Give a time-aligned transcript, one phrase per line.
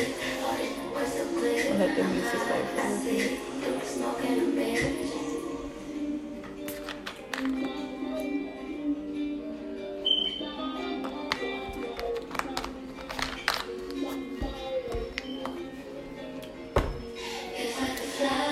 [0.00, 0.30] Let.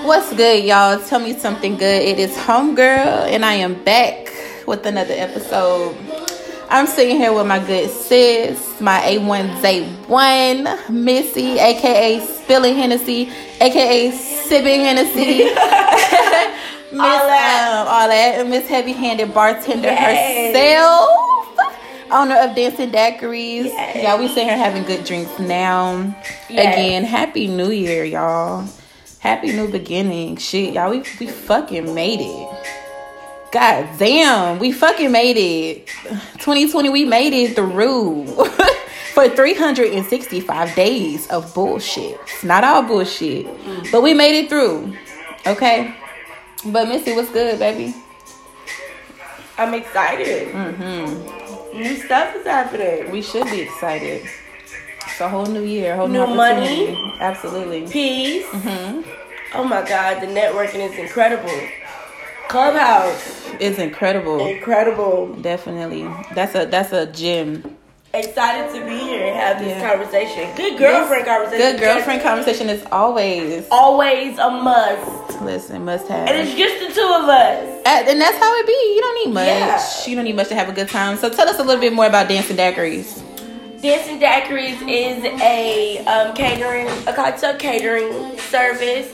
[0.05, 0.99] What's good, y'all?
[1.05, 2.03] Tell me something good.
[2.03, 4.31] It is Homegirl, and I am back
[4.65, 5.95] with another episode.
[6.71, 14.81] I'm sitting here with my good sis, my A1Z1, Missy, aka Spilling Hennessy, aka Sipping
[14.81, 15.49] Hennessy.
[16.91, 17.81] Miss, All that.
[17.81, 18.47] Um, all that.
[18.47, 21.09] Miss Heavy Handed Bartender herself,
[22.11, 23.65] owner of Dancing Daiquiris.
[23.65, 24.03] Yes.
[24.03, 26.15] Y'all, we sitting here having good drinks now.
[26.49, 28.67] Again, Happy New Year, y'all.
[29.19, 30.37] Happy new beginning.
[30.37, 32.88] Shit, y'all, we, we fucking made it.
[33.51, 35.87] God damn, we fucking made it.
[36.37, 38.25] 2020, we made it through.
[39.13, 42.19] For 365 days of bullshit.
[42.23, 43.47] It's not all bullshit,
[43.91, 44.93] but we made it through.
[45.47, 45.93] Okay?
[46.65, 47.93] But Missy, what's good, baby?
[49.57, 50.53] I'm excited.
[50.53, 51.77] Mm-hmm.
[51.79, 53.11] New stuff is happening.
[53.11, 54.25] We should be excited.
[55.05, 56.95] It's a whole new year, whole new, New money.
[57.19, 57.87] Absolutely.
[57.87, 58.45] Peace.
[58.51, 59.01] hmm
[59.53, 61.49] Oh my God, the networking is incredible.
[62.49, 64.43] Clubhouse, It's incredible.
[64.47, 65.27] incredible.
[65.35, 66.07] Definitely.
[66.33, 67.75] That's a that's a gym.
[68.11, 69.87] Excited to be here and have this Yeah.
[69.87, 70.49] conversation.
[70.57, 71.59] Good girlfriend conversation.
[71.73, 75.41] Good girlfriend conversation is always Always a must.
[75.43, 76.27] listen, must have.
[76.27, 77.67] And it's just the two of us.
[77.85, 78.73] Uh, and that's how it be.
[78.95, 79.45] You don't need much.
[79.45, 79.81] Yeah.
[80.07, 81.17] You don't need much to have a good time.
[81.17, 83.21] So tell us a little bit more about Dancing Daiquiris.
[83.79, 89.07] Dancing Daiquiris is a um, catering, a cocktail catering service.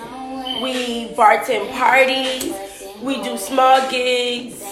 [0.64, 2.54] We bartend parties.
[3.06, 4.64] We do small gigs.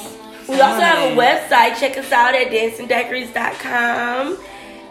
[0.49, 1.79] We also have a website.
[1.79, 4.37] Check us out at dancingdaiquiris.com.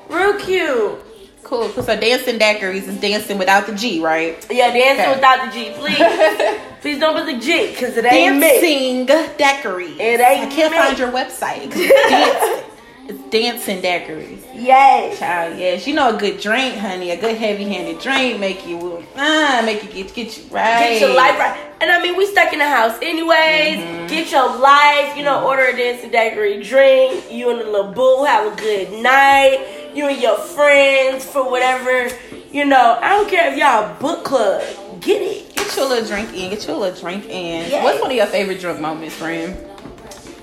[0.08, 0.98] Real cute.
[1.42, 1.68] Cool.
[1.70, 4.46] So Dancing Daiquiris is dancing without the G, right?
[4.50, 5.14] Yeah, dancing Okay.
[5.14, 6.58] without the G, please.
[6.80, 8.60] please don't put the G, because it ain't me.
[8.60, 9.96] Dancing Daiquiris.
[9.98, 10.78] It ain't I can't me.
[10.78, 11.70] find your website.
[11.74, 11.76] It's
[12.10, 12.64] dancing.
[13.08, 14.42] it's Dancing Daiquiris.
[14.54, 15.18] Yes.
[15.18, 15.86] Child, yes.
[15.86, 17.10] You know a good drink, honey.
[17.10, 20.78] A good heavy-handed drink make you ah, make you get get you right.
[20.90, 21.71] Get your life right.
[21.82, 23.78] And I mean, we stuck in the house anyways.
[23.78, 24.06] Mm-hmm.
[24.06, 27.24] Get your life, you know, order a dancing daiquiri drink.
[27.28, 29.90] You and the little boo have a good night.
[29.92, 32.08] You and your friends for whatever,
[32.52, 32.98] you know.
[33.02, 34.62] I don't care if y'all book club.
[35.00, 35.56] Get it.
[35.56, 36.50] Get your little drink in.
[36.50, 37.68] Get your little drink in.
[37.68, 37.82] Yes.
[37.82, 39.56] What's one of your favorite drunk moments, friend?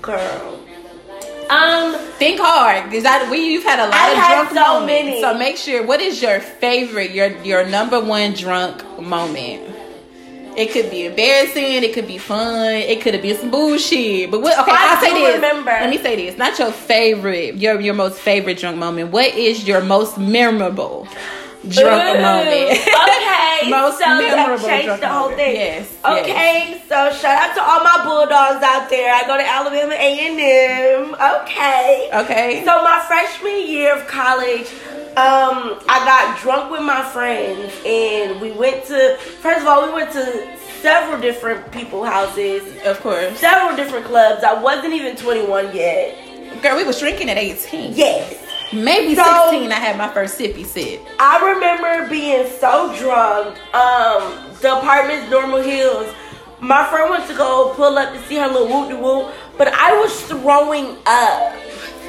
[0.02, 0.60] Girl.
[1.48, 4.80] Um, Think hard, because I we you've had a lot I've of had drunk so
[4.80, 4.86] moments.
[4.86, 5.20] many.
[5.22, 9.79] So make sure what is your favorite, your your number one drunk moment.
[10.56, 11.82] It could be embarrassing.
[11.84, 12.66] It could be fun.
[12.74, 14.30] It could have been some bullshit.
[14.30, 14.58] But what?
[14.58, 15.34] Okay, I I'll say this.
[15.36, 15.70] remember.
[15.70, 16.36] Let me say this.
[16.38, 17.56] Not your favorite.
[17.56, 19.10] Your your most favorite drunk moment.
[19.12, 21.06] What is your most memorable
[21.68, 22.70] drunk Ooh, moment?
[22.80, 25.36] Okay, Most so that memorable changed drunk the whole moment.
[25.38, 25.54] thing.
[25.56, 29.12] Yes, Okay, so shout out to all my bulldogs out there.
[29.14, 31.14] I go to Alabama A and M.
[31.42, 32.08] Okay.
[32.14, 32.64] okay.
[32.64, 34.66] So my freshman year of college,
[35.16, 39.16] um, I got drunk with my friends, and we went to.
[39.40, 44.42] First of all, we went to several different people houses, of course, several different clubs.
[44.44, 46.62] I wasn't even 21 yet.
[46.62, 46.76] girl.
[46.76, 47.92] We was drinking at eighteen.
[47.94, 48.34] Yes.
[48.72, 49.72] Maybe So- sixteen.
[49.72, 51.00] I had my first sippy sip.
[51.18, 53.56] I remember being so drunk.
[53.74, 56.12] Um, the apartment's Normal Hills.
[56.60, 59.68] My friend went to go pull up to see her little whoop de whoop, but
[59.68, 61.52] I was throwing up.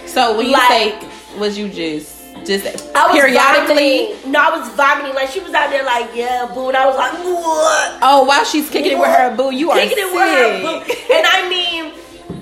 [0.05, 1.07] So when you Like- say,
[1.39, 2.65] was you just just
[2.95, 4.15] I was periodically?
[4.15, 4.31] vomiting.
[4.31, 5.13] No, I was vomiting.
[5.13, 7.99] Like she was out there, like yeah, boo, and I was like, what?
[8.01, 10.77] Oh, while she's kicking it with her boo, you are Kicking it with her boo.
[11.13, 11.93] And I mean,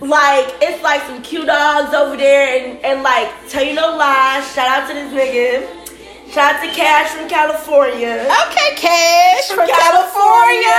[0.10, 4.48] like it's like some cute dogs over there, and and like tell you no lies.
[4.54, 5.68] Shout out to this nigga.
[6.32, 8.22] Shout out to Cash from California.
[8.48, 10.78] Okay, Cash from, California.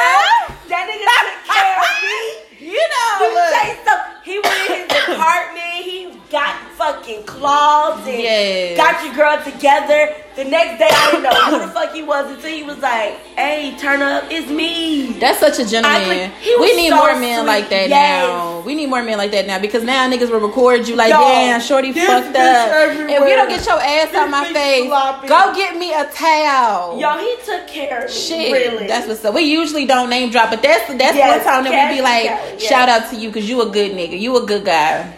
[0.71, 2.37] That nigga took care of me.
[2.61, 4.01] You know, me look.
[4.23, 5.81] He went in his apartment.
[5.83, 8.77] He got fucking claws and Yes.
[8.77, 10.15] got your girl together.
[10.37, 13.19] The next day, I didn't know who the fuck he was until he was like,
[13.37, 16.31] "Hey, turn up, it's me." That's such a gentleman.
[16.61, 17.47] We need so more men sweet.
[17.47, 18.27] like that Yes.
[18.29, 18.63] now.
[18.65, 21.21] We need more men like that now because now niggas will record you like, Yo,
[21.21, 22.71] damn, shorty fucked up.
[22.93, 25.27] If you don't get your ass out my face, sloppy.
[25.29, 26.99] go get me a towel.
[27.01, 28.17] Yo, he took care of me.
[28.17, 28.87] Shit, really.
[28.87, 29.35] that's what's up.
[29.35, 32.61] We usually don't name drop, but that's that's Yes, one time that we be like,
[32.61, 35.13] shout out to you because you a good nigga, you a good guy.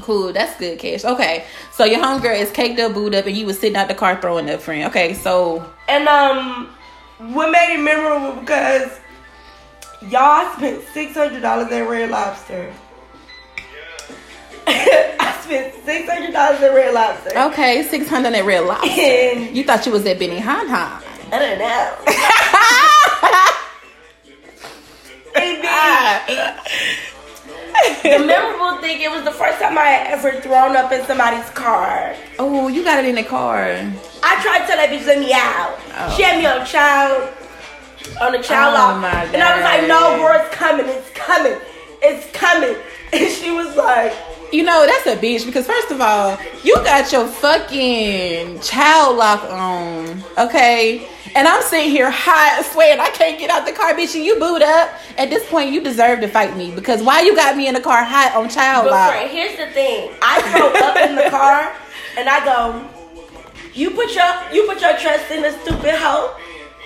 [0.00, 1.04] Cool, that's good, Cash.
[1.04, 3.94] Okay, so your homegirl is caked up, booed up, and you was sitting out the
[3.94, 4.84] car throwing up, friend.
[4.88, 6.68] Okay, so And um,
[7.32, 8.90] what made it memorable because
[10.08, 12.72] y'all spent six hundred dollars at Red Lobster.
[14.66, 17.38] I spent six hundred dollars at Red Lobster.
[17.50, 18.88] Okay, six hundred at Red Lobster.
[18.90, 21.02] And You thought you was at Benny Han Han.
[21.30, 21.94] I don't know.
[25.34, 25.68] Baby.
[28.02, 31.48] The memorable thing, it was the first time I had ever thrown up in somebody's
[31.50, 32.14] car.
[32.38, 33.64] oh, you got it in the car.
[34.22, 35.78] I tried to tell that bitch let me out.
[35.94, 36.14] Oh.
[36.16, 37.34] She had me on child
[38.20, 39.34] on the child Oh, lock.
[39.34, 41.58] And I was like, no, bro, it's coming, it's coming,
[42.02, 42.76] it's coming.
[43.10, 44.12] And she was like,
[44.50, 49.42] You know, that's a bitch because first of all, you got your fucking child lock
[49.44, 51.06] on, okay?
[51.34, 54.38] And I'm sitting here hot, sweating I can't get out the car, bitch, and you
[54.38, 54.90] boot up.
[55.18, 57.80] At this point, you deserve to fight me because why you got me in the
[57.80, 59.10] car hot on child but lock?
[59.10, 60.10] friend, here's the thing.
[60.22, 61.76] I throw up in the car
[62.16, 62.88] and I go,
[63.74, 66.34] you put your you put your trust in a stupid hoe.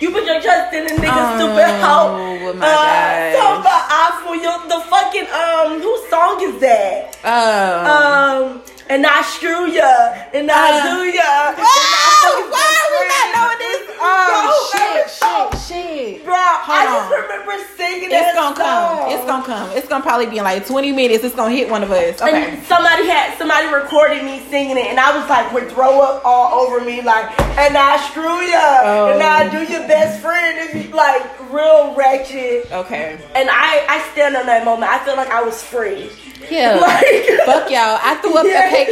[0.03, 2.55] You put your trust in a nigga Oh, stupid hoe.
[2.59, 4.35] my uh, so about awful.
[4.35, 7.17] You the fucking um whose song is that?
[7.25, 7.95] Oh.
[7.95, 11.49] Um and I screw ya and I Uh, do ya.
[11.51, 12.51] and I Whoa!
[12.51, 13.97] Why are we not knowing this?
[14.05, 16.25] Oh, that shit, shit, shit.
[16.25, 17.23] Bro, I Hold just on.
[17.23, 18.15] remember singing it.
[18.15, 18.99] It's gonna song.
[18.99, 19.11] come.
[19.13, 19.71] It's gonna come.
[19.77, 21.25] It's gonna probably be in like 20 minutes.
[21.25, 22.21] It's gonna hit one of us.
[22.21, 22.57] Okay.
[22.57, 26.23] And somebody had somebody recorded me singing it, and I was like, would throw up
[26.25, 27.27] all over me, like,
[27.59, 29.11] and I screw ya, Oh.
[29.13, 32.71] and I do your best friend, and you like real ratchet.
[32.73, 33.19] Okay.
[33.35, 34.91] And I, I stand on that moment.
[34.91, 36.11] I feel like I was free.
[36.51, 36.77] Yeah.
[36.77, 37.99] Like- fuck y'all.
[38.03, 38.69] I threw up Yeah.
[38.71, 38.89] the cake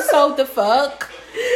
[0.00, 1.10] so the fuck.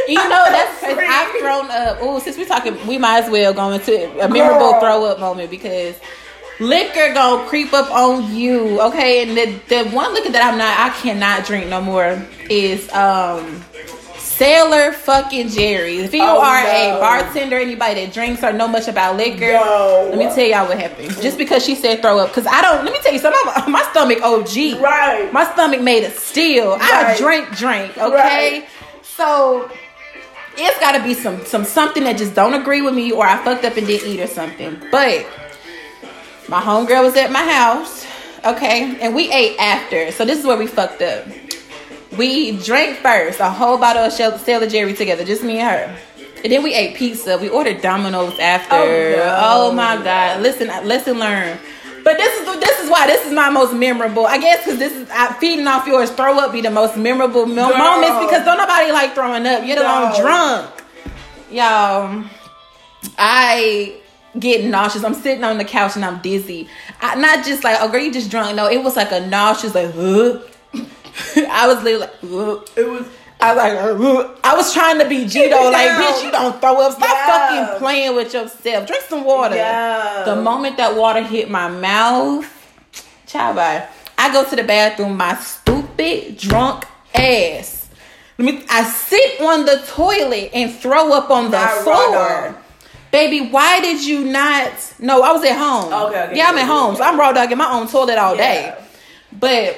[0.09, 0.83] You know that's.
[0.83, 1.99] I've thrown up.
[2.01, 4.81] Oh, since we're talking, we might as well go into a memorable Girl.
[4.81, 5.95] throw up moment because
[6.59, 8.81] liquor gonna creep up on you.
[8.81, 12.91] Okay, and the the one liquor that I'm not, I cannot drink no more is
[12.93, 13.65] um.
[14.39, 15.99] Sailor fucking Jerry.
[15.99, 16.97] If you Oh, are no.
[16.97, 20.07] a bartender, anybody that drinks or know much about liquor, No.
[20.11, 21.21] let me tell y'all what happened.
[21.21, 22.85] Just because she said throw up, because I don't.
[22.85, 23.41] Let me tell you something.
[23.57, 24.79] I'm- My stomach OG.
[24.81, 25.33] Right.
[25.33, 26.79] My stomach made still.
[26.81, 27.19] I Right.
[27.19, 27.99] drink, drink.
[27.99, 28.15] Okay.
[28.61, 28.69] Right.
[29.03, 29.69] So
[30.57, 33.39] it's got to be some some something that just don't agree with me, or I
[33.39, 34.81] fucked up and didn't eat or something.
[34.93, 35.27] But
[36.47, 38.05] my homegirl was at my house.
[38.45, 40.13] Okay, and we ate after.
[40.13, 41.25] So this is where we fucked up.
[42.19, 45.99] We drank first, a whole bottle of Sailor Jerry together, just me and her.
[46.43, 47.39] And then we ate pizza.
[47.39, 48.75] We ordered Domino's after.
[48.75, 49.39] Oh, oh no.
[49.71, 50.41] Oh, my god!
[50.43, 51.59] Listen, listen, learn.
[52.05, 54.27] But this is this is why this is my most memorable.
[54.27, 56.11] I guess because this is I, feeding off yours.
[56.11, 57.79] Throw up be the most memorable mo- Girl.
[57.79, 59.65] moments because don't nobody like throwing up.
[59.67, 60.05] You're the No.
[60.05, 60.71] one drunk,
[61.51, 62.25] y'all.
[63.19, 63.97] I
[64.39, 65.05] get nauseous.
[65.05, 66.69] I'm sitting on the couch and I'm dizzy.
[67.01, 68.55] I, not just like, oh girl, you just drunk.
[68.57, 70.39] No, it was like a nauseous, like, huh.
[71.51, 72.77] I was literally like.
[72.77, 73.07] It was.
[73.41, 76.93] I was like, I was trying to be Gito, like, bitch, you don't throw up.
[76.95, 77.27] Stop Yeah.
[77.67, 78.87] fucking playing with yourself.
[78.89, 79.55] Drink some water.
[79.55, 80.25] Yeah.
[80.25, 82.47] The moment that water hit my mouth,
[83.29, 83.87] child, bye.
[84.19, 86.85] I go to the bathroom, my stupid drunk
[87.15, 87.89] ass.
[88.39, 88.65] Let me.
[88.69, 92.57] I sit on the toilet and throw up on the Not floor.
[93.13, 94.73] Baby, why did you not?
[94.99, 95.93] No, I was at home.
[96.09, 96.97] Okay, okay, yeah, I'm at home.
[96.97, 98.75] So I'm raw dogging my own toilet all day.
[99.33, 99.77] But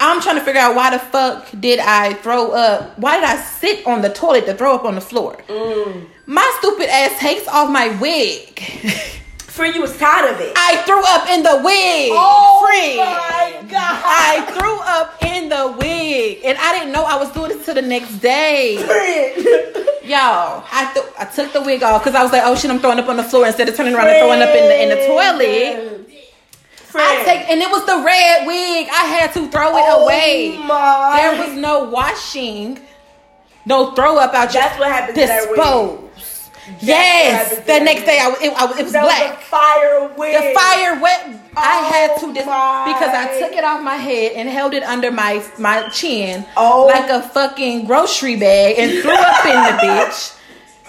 [0.00, 2.98] I'm trying to figure out why the fuck did I throw up?
[2.98, 5.36] Why did I sit on the toilet to throw up on the floor?
[5.48, 6.06] Mm.
[6.26, 8.58] My stupid ass takes off my wig.
[9.38, 10.52] Free, you was tired of it.
[10.56, 12.10] I threw up in the wig.
[12.14, 12.62] Oh
[12.96, 14.02] my God.
[14.06, 17.74] I threw up in the wig, and I didn't know I was doing it till
[17.74, 18.76] the next day.
[20.04, 22.78] Y'all, I th- I took the wig off because I was like, oh shit, I'm
[22.78, 24.88] throwing up on the floor instead of turning around and throwing up in the in
[24.88, 25.99] the toilet.
[26.94, 28.88] I take and it was the red wig.
[28.88, 30.56] I had to throw it Oh away.
[30.66, 31.16] my.
[31.20, 32.80] There was no washing,
[33.66, 34.52] no throw up out.
[34.52, 35.56] That's what happened to that wig.
[35.56, 35.98] Dispose.
[36.00, 37.58] what Yes.
[37.66, 39.36] The next day, I, it, I, was- it was That black.
[39.38, 40.34] was fire wig.
[40.34, 41.36] The fire wet.
[41.56, 44.72] I oh had to dis- Oh because I took it off my head and held
[44.72, 46.86] it under my my chin Oh.
[46.86, 50.36] like a fucking grocery bag and threw up in the bitch.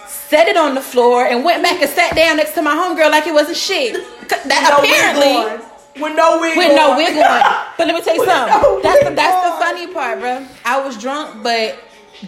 [0.07, 3.09] Set it on the floor and went back and sat down next to my homegirl
[3.11, 3.93] like it wasn't shit.
[4.29, 5.67] That No apparently.
[5.99, 6.97] With no wig with no on.
[6.97, 7.41] wig on.
[7.77, 8.61] But let me tell you something.
[8.61, 10.45] no that's the that's the funny part, bro.
[10.65, 11.77] I was drunk, but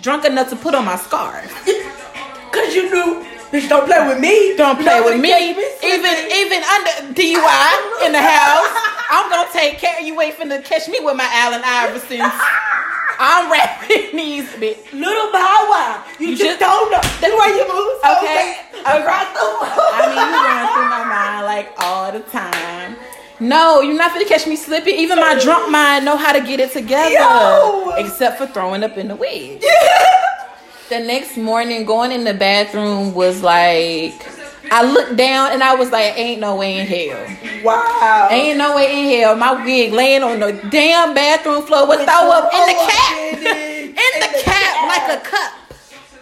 [0.02, 1.46] drunk enough to put on my scarf.
[2.52, 4.56] Cause you knew, bitch, don't play with me.
[4.58, 5.32] Don't play with me.
[5.32, 8.70] Even even under DUI in the house,
[9.10, 10.00] I'm gonna take care.
[10.02, 12.32] You for to catch me with my Allen Iversons.
[13.20, 14.92] I'm rapping these bitch.
[14.92, 16.04] Little Bow Wow.
[16.20, 17.00] You, You just, just- don't know.
[17.22, 18.58] That's why you move so Okay.
[18.82, 19.94] across the world.
[19.94, 22.98] I mean, you going through my mind like all the time.
[23.44, 24.96] No, you're not gonna catch me slipping.
[24.96, 27.94] Even my drunk mind know how to get it together, Yo.
[27.98, 29.62] except for throwing up in the wig.
[30.90, 34.14] The next morning, going in the bathroom was like,
[34.72, 37.64] I looked down and I was like, ain't no way in hell.
[37.66, 38.30] Wow.
[38.32, 39.36] Ain't no way in hell.
[39.36, 43.34] My wig laying on the damn bathroom floor with throw up in the cat.
[43.90, 45.54] In the cap like a cup.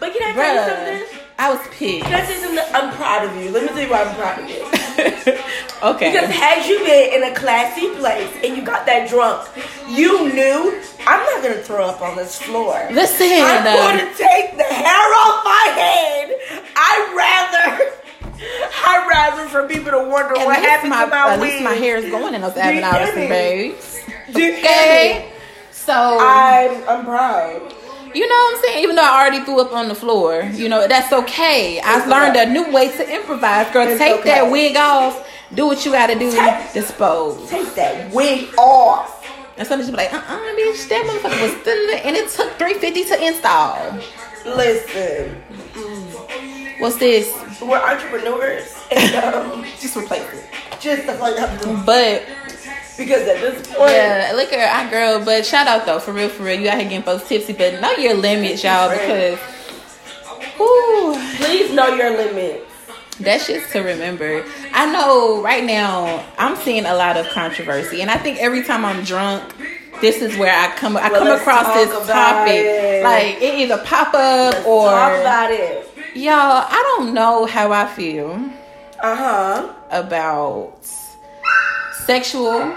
[0.00, 0.68] But can I tell you Bruh.
[1.06, 1.18] something?
[1.38, 2.04] I was pissed.
[2.04, 2.74] Can I tell you something?
[2.74, 3.50] I'm proud of you.
[3.50, 4.81] Let me tell you why I'm proud of you.
[5.82, 6.12] okay.
[6.12, 9.48] Because had you been in a classy place and you got that drunk,
[9.88, 12.74] you knew I'm not gonna throw up on this floor.
[12.90, 13.64] Listen, I'm
[13.98, 16.36] to take the hair off my head.
[16.76, 17.92] I'd rather,
[18.86, 21.50] I'd rather for people to wonder at what happened my, to my at wig.
[21.52, 24.00] least my hair is going in those get babes.
[24.32, 25.32] Do you get Okay.
[25.70, 27.74] So I'm, I'm proud.
[28.14, 28.82] You know what I'm saying?
[28.84, 31.80] Even though I already threw up on the floor, you know, that's okay.
[31.80, 33.70] I It's learned a new way to improvise.
[33.72, 34.30] Girl, It's take okay.
[34.30, 35.28] that wig off.
[35.54, 36.30] Do what you gotta do.
[36.32, 37.48] Take- Dispose.
[37.50, 39.18] Take that wig off.
[39.58, 42.00] And somebody's be like, uh uh bitch, that motherfucker was still there.
[42.04, 43.98] And it took 350 to install.
[44.46, 45.42] Listen,
[46.78, 47.30] What's this?
[47.60, 50.44] we're entrepreneurs, and um, Just replace it.
[50.80, 51.86] just stuff like that.
[51.86, 52.24] But
[52.98, 55.24] Because at this point, yeah, liquor, I girl.
[55.24, 56.60] But shout out though, for real, for real.
[56.60, 59.38] You out here getting folks tipsy, but know your limits, y'all, because
[60.58, 62.66] whoo, please know your limits.
[63.20, 64.44] That's just to remember.
[64.72, 68.84] I know right now I'm seeing a lot of controversy, and I think every time
[68.84, 69.54] I'm drunk.
[70.00, 70.96] This is where I come.
[70.96, 72.54] I Well, come across this topic.
[72.56, 73.04] it.
[73.04, 75.86] Like it either pop up Let's or talk about it.
[76.16, 76.32] y'all.
[76.68, 78.32] I don't know how I feel
[79.00, 79.74] Uh huh.
[79.90, 80.74] about
[81.92, 82.74] sexual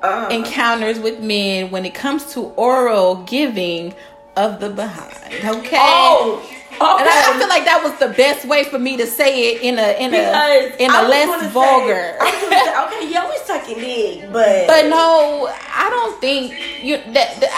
[0.00, 0.28] Uh-huh.
[0.30, 3.92] encounters with men when it comes to oral giving
[4.36, 5.12] of the behind.
[5.44, 5.76] Okay.
[5.76, 6.54] Oh, okay.
[6.78, 9.62] And I, I feel like that was the best way for me to say it
[9.62, 12.14] in a in because a in a less vulgar.
[12.14, 16.20] Say, I was gonna say, okay, yeah, we sucking dick, but but no, I don't
[16.20, 17.50] think you that, that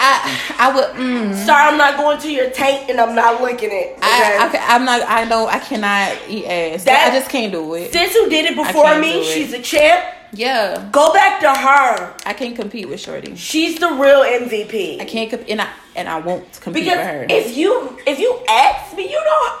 [0.57, 0.89] I I would.
[0.97, 3.97] Mm, sorry, I'm not going to your taint and I'm not licking it.
[3.97, 4.01] Okay?
[4.01, 5.03] I, I'm not.
[5.03, 5.47] I don't.
[5.47, 6.85] I cannot eat ass.
[6.85, 7.93] That- I just can't do it.
[7.93, 9.25] Sis who did it before me, it.
[9.25, 10.01] she's a champ.
[10.33, 12.13] Yeah, Go back to her.
[12.25, 13.35] I can't compete with Shorty.
[13.35, 15.01] She's the real MVP.
[15.01, 17.25] I can't comp- and I and I won't compete because with her.
[17.29, 19.57] if you if you ask me, you know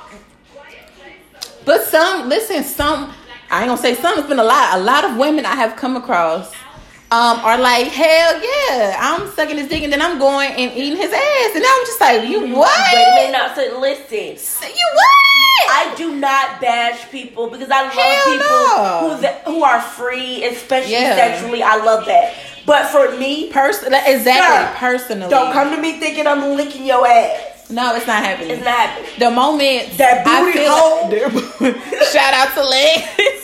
[1.65, 3.13] But some, listen, some,
[3.49, 4.79] I ain't gonna say some, it's been a lot.
[4.79, 6.53] A lot of women I have come across
[7.11, 10.97] um, are like, hell yeah, I'm sucking his dick and then I'm going and eating
[10.97, 11.51] his ass.
[11.53, 12.71] And now I'm just like, you what?
[12.93, 13.53] Wait a minute now.
[13.53, 15.07] So listen, You what?
[15.73, 19.15] I do not bash people because I love Hell people no.
[19.15, 21.15] who that, who are free, especially Yeah.
[21.15, 21.61] sexually.
[21.63, 22.33] I love that.
[22.65, 25.29] But for me, personally, exactly, Sir, personally.
[25.29, 27.69] don't come to me thinking I'm licking your ass.
[27.71, 28.51] No, it's not happening.
[28.51, 29.09] It's not happening.
[29.19, 31.09] The moment That I booty feel hole.
[31.09, 33.40] like- shout out to Legs.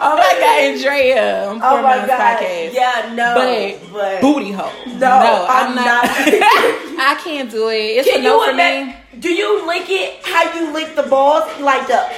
[0.00, 2.38] Oh my god, Andrea, I'm Oh my on god.
[2.40, 2.72] podcast.
[2.74, 3.34] Yeah, no.
[3.34, 4.70] But, but booty hole.
[4.98, 6.04] No, I'm not.
[6.06, 7.76] I can't do it.
[7.76, 8.94] It's Can a no for me.
[9.18, 11.44] Do you lick it how you lick the balls?
[11.60, 12.08] Like the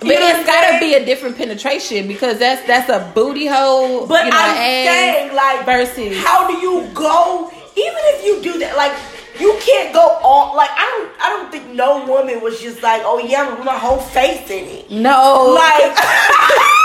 [0.00, 4.06] But it's gotta be a different penetration because that's that's a booty hole.
[4.06, 8.58] But you know, I'm saying like versus how do you go even if you do
[8.60, 8.92] that like
[9.40, 13.02] you can't go all like I don't I don't think no woman was just like
[13.04, 15.54] oh yeah I'm gonna put my whole face in it no.
[15.54, 15.96] like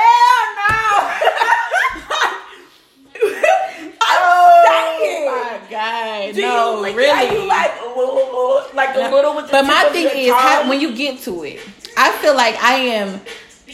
[0.00, 0.74] hell no
[4.06, 7.10] I'm oh saying my god, do no, you like really.
[7.10, 10.68] how you like a little, like a little with the But my thing is how,
[10.68, 11.60] when you get to it,
[11.96, 13.20] I feel like I am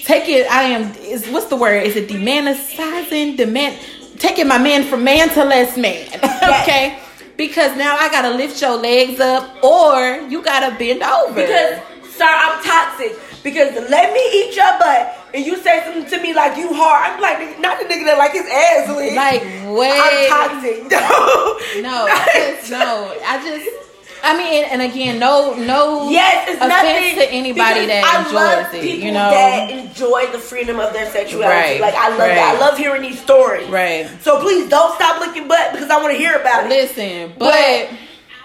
[0.04, 0.44] taking.
[0.50, 1.82] I am is what's the word?
[1.84, 3.36] Is it demonicizing?
[3.36, 3.78] Demand
[4.18, 6.06] taking my man from man to less man.
[6.62, 6.98] okay.
[7.36, 11.34] Because now I gotta lift your legs up, or you gotta bend over.
[11.34, 11.80] Because,
[12.14, 13.18] sir, I'm toxic.
[13.42, 17.12] Because let me eat your butt and you say something to me like you hard.
[17.12, 20.90] I'm like, not the nigga that like his ass like I'm wait, toxic.
[20.90, 23.86] No, no, I just, no, I just.
[24.22, 28.74] I mean, and again, no, no Yes, it's offense nothing to anybody that I love
[28.74, 28.98] enjoys it.
[29.02, 31.78] You know, that enjoy the freedom of their Right, sexuality.
[31.80, 32.34] Like I love right.
[32.34, 32.56] that.
[32.56, 33.66] I love hearing these stories.
[33.70, 34.06] right?
[34.20, 36.68] So please don't stop licking butt because I want to hear about it.
[36.68, 37.98] Listen, But but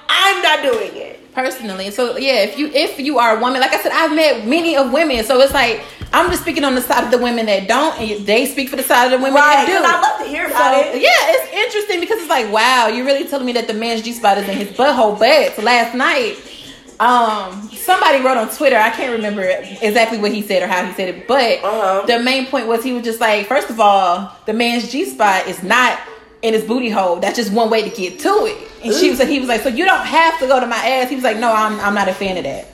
[0.09, 1.33] I'm not doing it.
[1.33, 1.91] personally.
[1.91, 4.75] So yeah, if you if you are a woman, like I said, I've met many
[4.77, 5.23] of women.
[5.25, 5.81] So it's like
[6.13, 8.77] I'm just speaking on the side of the women that don't, and they speak for
[8.77, 9.65] the side of the women Right?
[9.65, 9.73] that do.
[9.85, 11.01] I love to hear about So, it.
[11.01, 14.13] yeah, it's interesting because it's like, wow, you're really telling me that the man's G
[14.13, 15.19] spot is in his butthole.
[15.19, 16.37] But last night,
[17.01, 19.41] um, somebody wrote on Twitter, I can't remember
[19.81, 22.05] exactly what he said or how he said it, but Uh-huh.
[22.05, 25.47] the main point was he was just like, first of all, the man's G spot
[25.47, 25.99] is not
[26.41, 27.17] in his booty hole.
[27.17, 28.57] That's just one way to get to it.
[28.85, 31.09] And she was he was like, so you don't have to go to my ass.
[31.09, 32.67] He was like, no, I'm I'm not a fan of that.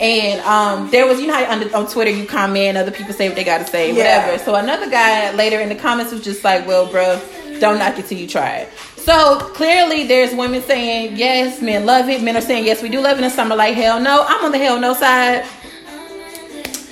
[0.00, 3.28] And um, there was, you know, how on, on Twitter you comment, other people say
[3.28, 4.24] what they got to say, Yeah.
[4.26, 4.44] whatever.
[4.44, 7.20] So another guy later in the comments was just like, well, bro,
[7.60, 8.72] don't knock it till you try it.
[8.96, 12.20] So clearly there's women saying yes, men love it.
[12.22, 13.22] Men are saying yes, we do love it.
[13.24, 14.24] And some are like, hell no.
[14.28, 15.44] I'm on the hell no side.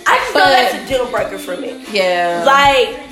[0.06, 1.84] I just But- know that's a deal breaker for me.
[1.90, 2.44] Yeah.
[2.46, 3.09] Like,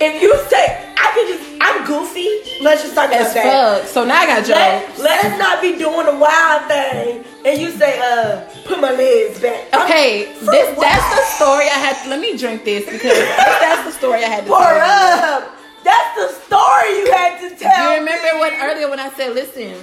[0.00, 2.28] if you say, I can just, I'm goofy.
[2.62, 3.80] Let's just talk about as that.
[3.82, 3.88] fuck.
[3.88, 5.00] So now I got Let, jokes.
[5.00, 7.24] let's not be doing the wild thing.
[7.44, 9.66] And you say, uh, put my legs back.
[9.74, 10.84] Okay, For this what?
[10.86, 12.08] that's the story I had.
[12.08, 13.18] let me drink this because
[13.60, 15.44] that's the story I had to Pour tell you.
[15.46, 15.56] up.
[15.84, 17.92] That's the story you had to tell.
[17.94, 18.38] You remember me.
[18.38, 19.74] what earlier when I said, listen,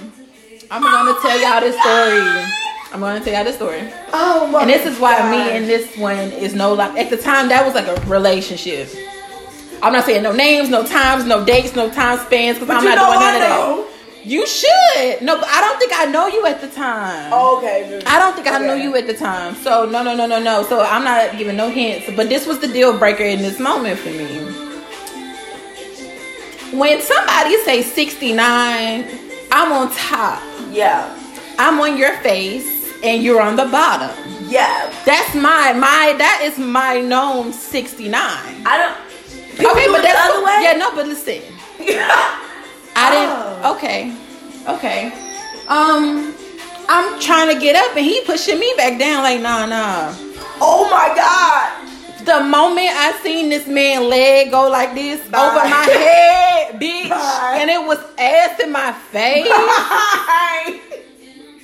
[0.70, 2.54] I'm gonna tell y'all this story.
[2.92, 3.92] I'm gonna tell y'all this story.
[4.14, 5.30] Oh my And this is why God.
[5.30, 8.88] me and this one is no like at the time that was like a relationship.
[9.82, 12.96] I'm not saying no names, no times, no dates, no time spans because I'm not
[12.96, 13.82] know doing I none of know.
[13.84, 13.90] that.
[14.22, 15.22] You should.
[15.22, 17.32] No, but I don't think I know you at the time.
[17.32, 18.02] Okay.
[18.06, 19.54] I don't think I knew you at the time.
[19.54, 20.62] So no, no, no, no, no.
[20.64, 22.10] So I'm not giving no hints.
[22.14, 24.26] But this was the deal breaker in this moment for me.
[26.78, 29.06] When somebody say 69,
[29.50, 30.42] I'm on top.
[30.70, 31.16] Yeah.
[31.58, 34.14] I'm on your face, and you're on the bottom.
[34.48, 34.92] Yeah.
[35.06, 36.14] That's my my.
[36.18, 38.12] That is my known 69.
[38.20, 39.09] I don't.
[39.60, 40.58] People okay, but that's the other way.
[40.62, 40.72] yeah.
[40.74, 41.42] No, but listen.
[42.96, 43.64] I didn't.
[43.64, 43.74] Oh.
[43.76, 44.12] Okay,
[44.68, 45.12] okay.
[45.68, 46.34] Um,
[46.88, 49.22] I'm trying to get up, and he pushing me back down.
[49.22, 50.12] Like, nah, nah.
[50.60, 51.86] Oh my God.
[52.24, 55.38] The moment I seen this man leg go like this Bye.
[55.40, 57.56] over my head, bitch, Bye.
[57.60, 60.80] and it was ass in my face, I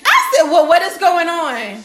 [0.05, 1.83] I said, "Well, what is going on?"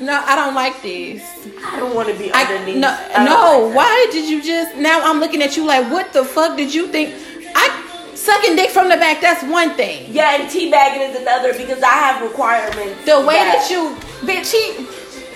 [0.00, 1.22] No, I don't like this.
[1.64, 2.76] I don't want to be I, underneath.
[2.76, 3.66] no, I no.
[3.66, 3.76] like.
[3.76, 4.76] Why did you just?
[4.76, 7.14] Now I'm looking at you like, what the fuck did you think?
[7.54, 9.20] I sucking dick from the back.
[9.20, 10.12] That's one thing.
[10.12, 13.04] Yeah, and teabagging is another because I have requirements.
[13.04, 13.94] The way that you,
[14.26, 14.86] bitch, he.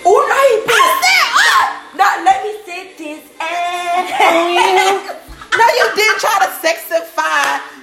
[0.05, 1.27] Oh, no, he I said!
[1.35, 1.77] Uh!
[1.97, 5.23] Not let me sit this oh, ass.
[5.57, 7.76] No, you didn't try to sexify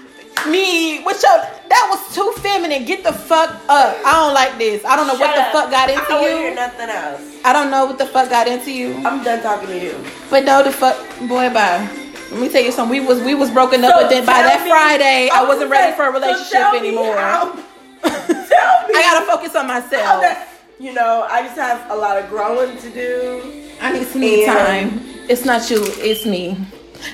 [0.48, 1.32] me with your.
[1.68, 2.84] That was too feminine.
[2.84, 3.96] Get the fuck up.
[4.04, 4.84] I don't like this.
[4.84, 5.52] I don't know what Shut the up.
[5.52, 6.54] fuck got into I don't wanna hear you.
[6.54, 7.22] nothing else.
[7.44, 8.94] I don't know what the fuck got into you.
[9.06, 9.96] I'm done talking to you.
[10.30, 11.88] But no, the fuck, boy, bye.
[12.30, 12.90] Let me tell you something.
[13.00, 15.54] We was we was broken up, So but then by that me- Friday, I was
[15.56, 17.16] wasn't ready for a so relationship me anymore.
[17.16, 17.52] how-
[18.02, 18.94] tell me.
[18.94, 20.20] I gotta focus on myself.
[20.22, 20.48] that-
[20.78, 23.42] You know, I just have a lot of growing to do.
[23.80, 25.00] I need some me time.
[25.28, 26.56] It's not you, it's me.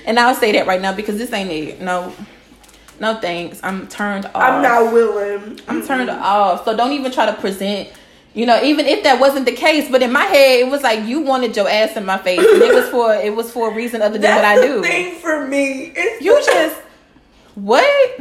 [0.06, 1.80] And I'll say that right now because this ain't it.
[1.80, 2.12] No,
[3.00, 3.60] no thanks.
[3.62, 4.36] I'm turned off.
[4.36, 5.60] I'm not willing.
[5.68, 6.64] I'm turned off.
[6.64, 7.88] So don't even try to present.
[8.32, 11.04] You know, even if that wasn't the case, but in my head, it was like
[11.04, 13.74] you wanted your ass in my face, and it was for it was for a
[13.74, 14.82] reason other than That's what I the do.
[14.82, 15.92] thing for me.
[15.96, 16.80] It's You just
[17.56, 18.20] what?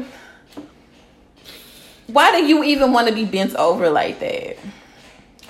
[2.07, 4.57] Why do you even want to be bent over like that?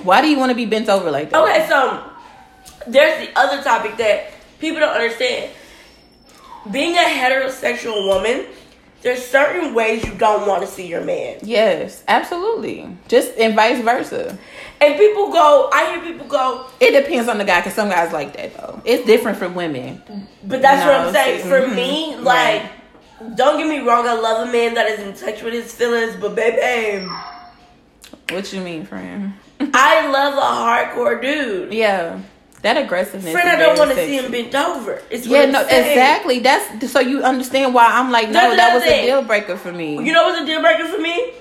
[0.04, 1.42] Why do you want to be bent over like that?
[1.42, 2.04] Okay, so
[2.86, 5.52] there's the other topic that people don't understand.
[6.70, 8.46] Being a heterosexual woman,
[9.02, 11.38] there's certain ways you don't want to see your man.
[11.44, 12.88] Yes, absolutely.
[13.08, 14.38] Just and vice versa.
[14.82, 18.12] And people go, I hear people go, It depends on the guy, cause some guys
[18.14, 18.82] like that though.
[18.86, 20.02] It's different for women.
[20.44, 21.42] but that's what I'm saying.
[21.48, 22.70] For mhm, me, right.
[23.22, 25.74] like, don't get me wrong, I love a man that is in touch with his
[25.74, 27.08] feelings, but baby,
[28.32, 29.34] What you mean, friend?
[29.74, 31.74] I love a hardcore dude.
[31.74, 32.20] Yeah,
[32.62, 33.32] that aggressiveness.
[33.32, 35.02] Friend, I don't want to see him bent over.
[35.10, 35.92] It's Yeah, no, saying.
[35.92, 36.40] exactly.
[36.40, 39.94] That's so you understand why I'm like, no, that was a deal breaker for me.
[40.06, 41.32] You know what's a deal breaker for me?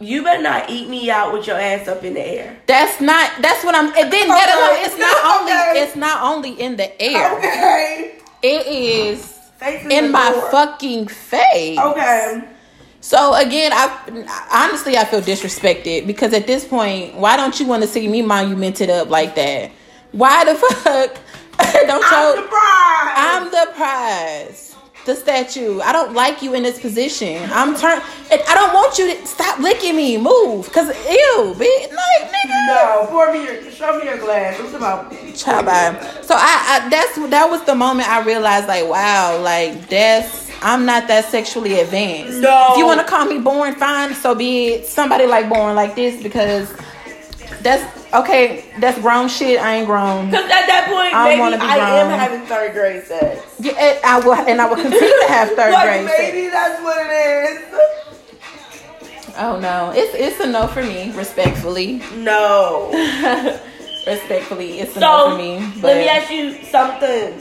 [0.00, 2.56] You better not eat me out with your ass up in the air.
[2.66, 3.30] That's not.
[3.40, 3.86] That's what I'm.
[3.96, 4.82] And then let alone, Okay.
[4.84, 5.52] it's not only.
[5.52, 5.82] Okay.
[5.82, 7.38] It's not only in the air.
[7.38, 8.18] Okay.
[8.42, 9.38] It is
[9.88, 10.50] in my door.
[10.50, 11.78] fucking face.
[11.78, 12.42] Okay.
[13.00, 13.88] So again, I
[14.52, 18.20] honestly I feel disrespected because at this point, why don't you want to see me
[18.20, 19.70] monumented up like that?
[20.14, 21.18] Why the fuck
[21.88, 22.48] don't I'm you?
[22.52, 24.76] I'm the prize.
[25.06, 25.80] The statue.
[25.80, 27.42] I don't like you in this position.
[27.52, 28.00] I'm turned.
[28.30, 30.16] I don't want you to stop licking me.
[30.16, 31.92] Move, cause ew, bitch.
[31.92, 32.66] Like nigga.
[32.68, 34.58] no, pour me your, show me your glass.
[34.60, 35.10] It's about.
[35.34, 36.20] Child, bye.
[36.22, 40.86] So I, I that's that was the moment I realized like wow like that's I'm
[40.86, 42.38] not that sexually advanced.
[42.38, 42.68] No.
[42.70, 44.14] If you want to call me born, fine.
[44.14, 44.86] So be it.
[44.86, 46.72] Somebody like born like this because
[47.64, 48.64] that's okay.
[48.78, 49.58] That's grown shit.
[49.60, 50.30] I ain't grown.
[50.30, 53.40] Because at that point, I maybe be I am having third grade sex.
[53.58, 56.06] Yeah, and I will and I will continue to have third Like grade.
[56.06, 56.18] sex.
[56.32, 57.60] maybe that's what it is.
[59.36, 61.10] Oh no, it's it's a no for me.
[61.12, 62.90] Respectfully, No.
[64.06, 65.58] respectfully, it's a So no for me.
[65.80, 67.40] But, let me ask you something.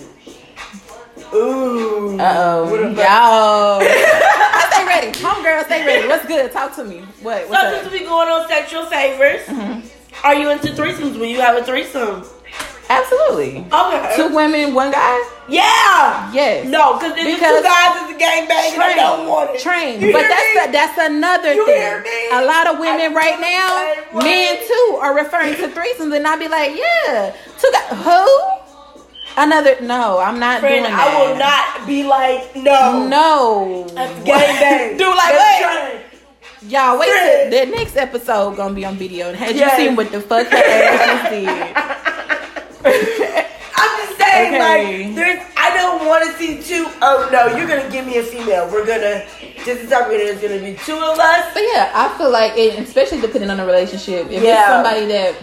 [1.35, 2.17] Ooh.
[2.19, 3.81] Uh oh, y'all.
[4.71, 5.65] stay ready, homegirl.
[5.65, 6.07] Stay ready.
[6.07, 6.51] What's good?
[6.51, 6.99] Talk to me.
[7.21, 7.43] What?
[7.43, 7.91] So What's since up?
[7.93, 9.87] we going on sexual favors, Mm-hmm.
[10.23, 12.23] Are you into threesomes when you have a threesome?
[12.89, 13.65] Absolutely.
[13.71, 14.13] Okay.
[14.15, 15.17] Two women, one guy.
[15.49, 16.31] Yeah.
[16.33, 16.67] Yes.
[16.67, 19.51] No, because if it's Because- two guys, is a gang bang, and I don't want
[19.51, 19.61] it.
[19.61, 19.99] train.
[20.01, 22.29] You But that's the, that's another You thing.
[22.33, 24.23] A lot of women I right now, the same way.
[24.25, 28.03] men too, are referring to threesomes, and I be like, yeah, two guys.
[28.03, 28.39] Who?
[29.35, 33.07] Another no, I'm not Friend, doing I will not be like, no.
[33.07, 33.87] No.
[33.95, 34.97] That's bang.
[34.97, 35.99] Do like trying.
[36.67, 37.09] Y'all wait
[37.51, 39.77] till the next episode gonna be on video and had Yes.
[39.79, 41.47] you seen what the fuck her ass just did.
[43.75, 45.05] I'm just saying, Okay.
[45.07, 46.87] like, there's, I don't want to see two.
[47.01, 48.69] Oh no, you're gonna give me a female.
[48.71, 49.25] We're gonna
[49.65, 50.07] just gonna.
[50.09, 51.53] There's gonna be two of us.
[51.53, 54.59] But yeah, I feel like, it, especially depending on the relationship, if Yeah.
[54.59, 55.35] it's somebody that,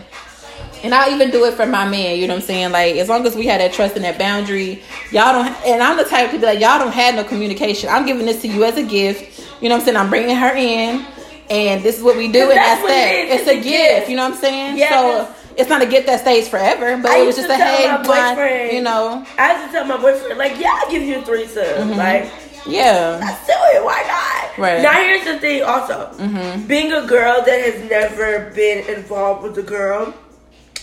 [0.85, 2.17] and I'll even do it for my man.
[2.19, 2.73] You know what I'm saying?
[2.73, 5.49] Like as long as we had that trust and that boundary, y'all don't.
[5.67, 7.91] And I'm the type to be like, y'all don't have no communication.
[7.91, 9.40] I'm giving this to you as a gift.
[9.61, 9.97] You know what I'm saying?
[9.97, 11.05] I'm bringing her in,
[11.51, 13.15] and this is what we do, and That's that's, that.
[13.15, 13.41] it.
[13.41, 14.79] It's, a, gift, You know what I'm saying?
[14.79, 14.89] Yeah,
[15.27, 15.35] So.
[15.57, 17.99] It's not a gift that stays forever, but I it was just a hey, my
[18.03, 21.23] boyfriend- you know, I used to tell my boyfriend, like, yeah, I'll give you a
[21.23, 21.65] threesome.
[21.65, 21.99] Mm-hmm.
[21.99, 22.31] Like,
[22.67, 23.85] yeah, let's do it.
[23.85, 24.59] Why not?
[24.59, 24.81] Right.
[24.81, 25.63] Now here's the thing.
[25.65, 26.67] Also, Mhm.
[26.67, 30.15] being a girl that has never been involved with a girl,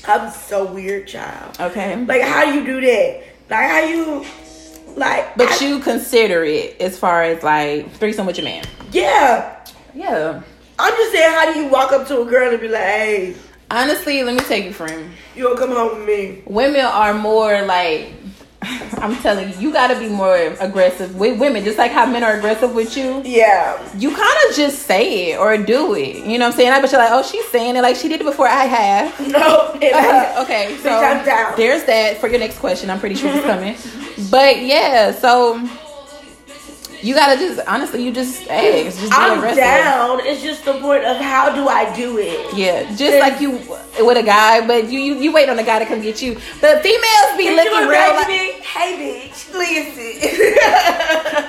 [0.07, 1.57] I'm so weird, child.
[1.59, 1.95] okay.
[2.05, 3.23] Like, how do you do that?
[3.49, 4.25] Like, how you,
[4.97, 8.63] like, But I- you consider it as far as like threesome with your man.
[8.91, 9.53] yeah.
[9.93, 10.41] Yeah.
[10.79, 13.35] I'm just saying, how do you walk up to a girl and be like, hey,
[13.71, 15.11] Honestly, let me take you, friend.
[15.35, 16.41] you gonna come home with me?
[16.45, 18.16] Women are more like
[18.97, 22.33] I'm telling you, you gotta be more aggressive with women, just like how men are
[22.33, 23.21] aggressive with you.
[23.23, 23.77] Yeah.
[23.97, 26.25] You kind of just say it or do it.
[26.25, 26.71] You know what I'm saying?
[26.71, 29.17] I bet you're like, oh, she's saying it like she did it before I have.
[29.37, 29.71] No.
[29.75, 30.89] okay, so
[31.57, 32.89] there's that for your next question.
[32.89, 33.75] I'm pretty sure it's coming.
[34.31, 35.59] But yeah, so
[37.01, 39.57] you gotta just honestly, you just hey, just I'm aggressive.
[39.57, 40.19] down.
[40.21, 42.55] It's just the point of how do I do it?
[42.55, 43.51] Yeah, just like you
[43.99, 46.35] with a guy, but you, you you wait on a guy to come get you.
[46.35, 48.15] The females be looking real.
[48.15, 48.51] Like, me?
[48.61, 50.55] Hey, bitch, listen.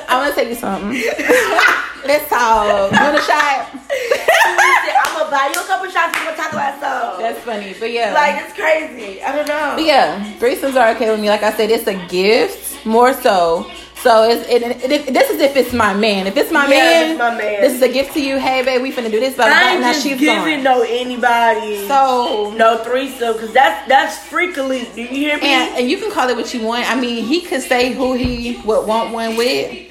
[0.08, 0.90] I want to tell you something.
[2.06, 2.92] Let's talk.
[2.92, 3.68] You want a shot?
[3.74, 6.16] listen, I'm gonna buy you a couple shots.
[6.18, 7.22] We're gonna talk about something.
[7.24, 9.22] That's funny, but yeah, like it's crazy.
[9.22, 9.72] I don't know.
[9.76, 11.28] But yeah, threesomes are okay with me.
[11.28, 13.70] Like I said, it's a gift more so.
[14.02, 16.26] So it's it, it, it- this is if it's my man.
[16.28, 17.60] If it's my Yeah, man, it's my man.
[17.60, 18.38] This is a gift to you.
[18.38, 19.34] Hey, babe, we finna do this.
[19.34, 20.64] Blah, I ain't Now just she's giving gone.
[20.64, 24.92] no anybody So no threesome because that's that's freakily.
[24.94, 25.46] Do you hear me?
[25.46, 26.88] and, and you can call it what you want.
[26.90, 29.86] I mean, he could say who he would want one with.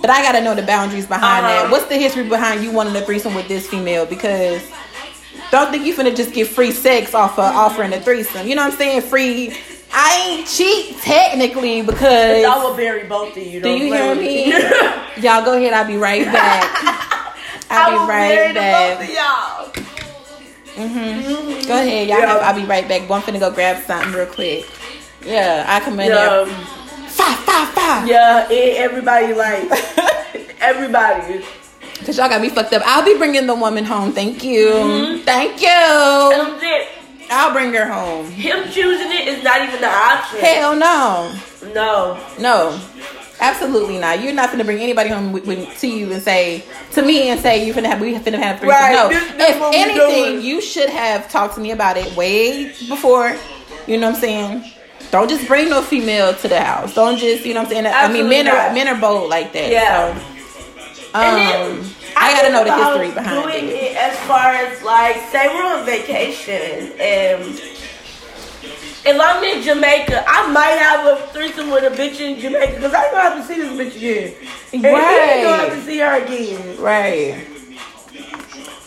[0.00, 1.62] But I gotta know the boundaries behind Uh-huh.
[1.64, 1.70] that.
[1.70, 4.06] What's the history behind you wanting a threesome with this female?
[4.06, 4.62] Because
[5.50, 8.46] don't think you finna just get free sex off of offering a threesome.
[8.46, 9.02] You know what I'm saying?
[9.02, 9.54] Free.
[9.96, 13.60] I ain't cheat technically because I will bury both of you.
[13.60, 14.46] Do you hear me?
[15.22, 15.72] y'all go ahead.
[15.72, 16.68] I'll be right back.
[17.70, 18.98] I'll be right back.
[18.98, 20.86] both of y'all.
[20.88, 22.18] hmm Go ahead, y'all.
[22.18, 22.38] Yeah.
[22.42, 23.06] I'll be right back.
[23.06, 24.66] But I'm finna go grab something real quick.
[25.24, 26.46] Yeah, I come in there.
[26.46, 26.66] Yeah,
[27.08, 28.08] Five, five, five.
[28.08, 28.46] yeah.
[28.50, 29.70] everybody like
[30.60, 31.44] everybody.
[32.04, 32.82] Cause y'all got me fucked up.
[32.84, 34.10] I'll be bringing the woman home.
[34.12, 34.66] Thank you.
[34.66, 35.22] Mhm.
[35.22, 37.03] Thank you.
[37.30, 38.26] I'll bring her home.
[38.30, 40.40] Him choosing it is not even the option.
[40.40, 41.34] Hell no,
[41.74, 42.18] No.
[42.38, 42.80] no,
[43.40, 44.22] absolutely not.
[44.22, 47.40] You're not gonna bring anybody home with, with, to you and say to me and
[47.40, 48.68] say you're gonna have we finna have three.
[48.68, 52.66] Right, No, this- this if anything, you should have talked to me about it way
[52.88, 53.36] before.
[53.86, 54.72] You know what I'm saying?
[55.10, 56.94] Don't just bring no female to the house.
[56.94, 57.86] Don't just you know what I'm saying.
[57.86, 59.70] I mean, Absolutely men are men are bold like that.
[59.70, 60.18] Yeah.
[61.12, 61.20] So,
[61.80, 63.72] um, I gotta know the history behind doing it.
[63.72, 67.60] it as far as like, say we're on vacation and
[69.06, 72.94] if I'm in Jamaica, I might have a threesome with a bitch in Jamaica because
[72.94, 74.34] I ain't gonna have to see this bitch again.
[74.72, 76.80] And ain't gonna have to see her again.
[76.80, 77.46] Right.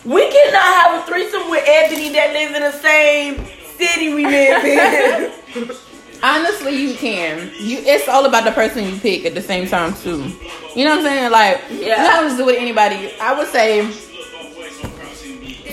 [0.04, 3.46] We cannot have a threesome with Anthony that lives in the same
[3.78, 5.78] city we live in.
[6.24, 7.52] Honestly, you can.
[7.60, 10.32] You it's all about the person you pick at the same time too.
[10.76, 11.32] You know what I'm saying?
[11.32, 11.78] Like Yeah.
[11.80, 13.12] you don't have to do with anybody.
[13.22, 13.86] I would say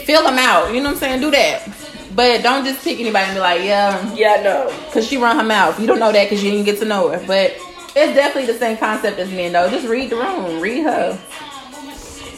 [0.05, 0.73] fill them out.
[0.75, 1.21] You know what I'm saying?
[1.21, 1.69] Do that.
[2.15, 4.73] But don't just pick anybody and be like, yeah, yeah, no.
[4.87, 5.81] because she run her mouth.
[5.81, 7.19] You don't know that because you didn't get to know her.
[7.27, 7.57] But
[7.97, 9.69] it's definitely the same concept as men though.
[9.69, 10.61] Just read the room.
[10.61, 11.19] Read her.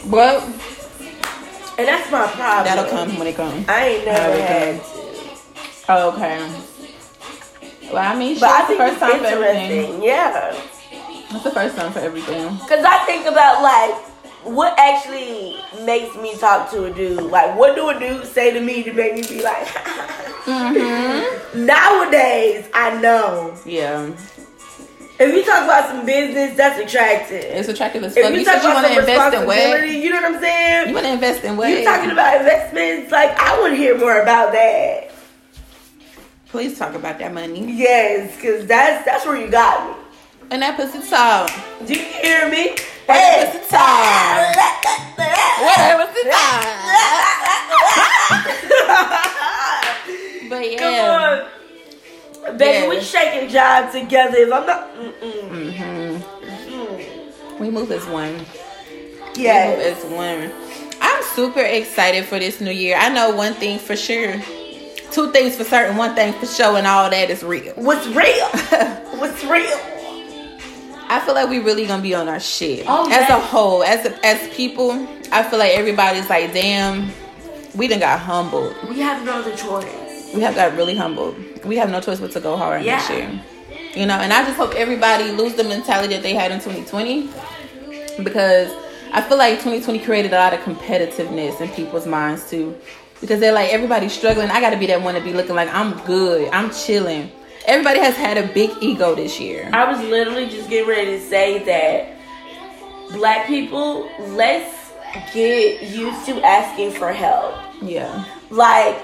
[0.07, 0.41] Well,
[1.77, 2.63] And that's my problem.
[2.65, 3.67] that'll come when it comes.
[3.67, 4.81] I ain't never had.
[5.89, 6.61] Okay.
[7.91, 10.03] Well, I mean, But I think first it's time for everything.
[10.03, 10.55] Yeah.
[11.31, 12.57] That's the first time for everything.
[12.59, 13.95] Cause I think about like
[14.43, 17.21] what actually makes me talk to a dude.
[17.23, 19.67] Like what do a dude say to me to make me be like
[20.47, 21.65] Mm-hmm.
[21.65, 23.57] Nowadays I know.
[23.65, 24.11] Yeah.
[25.19, 27.43] If you talk about some business, that's attractive.
[27.43, 29.87] It's attractive as if you You talk you about want some to invest in responsibility,
[29.95, 30.03] what?
[30.03, 30.87] you know what I'm saying?
[30.89, 31.69] You want to invest in what?
[31.69, 35.11] You talking about investments, like I want to hear more about that.
[36.49, 37.71] Please talk about that money.
[37.73, 39.95] Yes, cause that's that's where you got me.
[40.49, 41.49] And that pussy talk.
[41.85, 42.75] Do you hear me?
[43.07, 44.55] That pussy talk.
[45.59, 46.63] What pussy talk?
[50.49, 51.45] But Come yeah.
[52.47, 52.57] on.
[52.57, 54.37] Baby, we shaking jive together.
[54.37, 55.73] If I'm not, mm-mm.
[55.73, 57.61] Mm-hmm.
[57.61, 58.45] We move as one.
[59.35, 59.71] yeah.
[59.71, 60.51] We move as one.
[61.01, 62.95] I'm super excited for this new year.
[62.97, 64.35] I know one thing for sure.
[65.17, 67.73] Two things for certain, one thing for sure, and all that is real.
[67.73, 68.45] What's real?
[69.17, 69.79] What's real?
[71.09, 74.05] I feel like we really gonna be on our shit Oh, as a whole, as
[74.23, 74.91] as people.
[75.31, 77.09] I feel like everybody's like, damn,
[77.73, 78.75] we done got humbled.
[78.87, 80.35] We have no other choice.
[80.35, 81.35] We have got really humbled.
[81.65, 82.99] We have no choice but to go hard Yeah.
[82.99, 83.41] this year.
[83.95, 87.27] You know, and I just hope everybody lose the mentality that they had in 2020
[88.23, 88.71] because
[89.13, 92.77] I feel like 2020 created a lot of competitiveness in people's minds too.
[93.21, 94.49] Because they're like everybody's struggling.
[94.49, 96.49] I got to be that one to be looking like I'm good.
[96.53, 97.31] I'm chilling.
[97.65, 99.69] Everybody has had a big ego this year.
[99.73, 102.17] I was literally just getting ready to say that
[103.11, 104.91] black people, let's
[105.33, 107.55] get used to asking for help.
[107.81, 108.25] Yeah.
[108.49, 108.97] Like,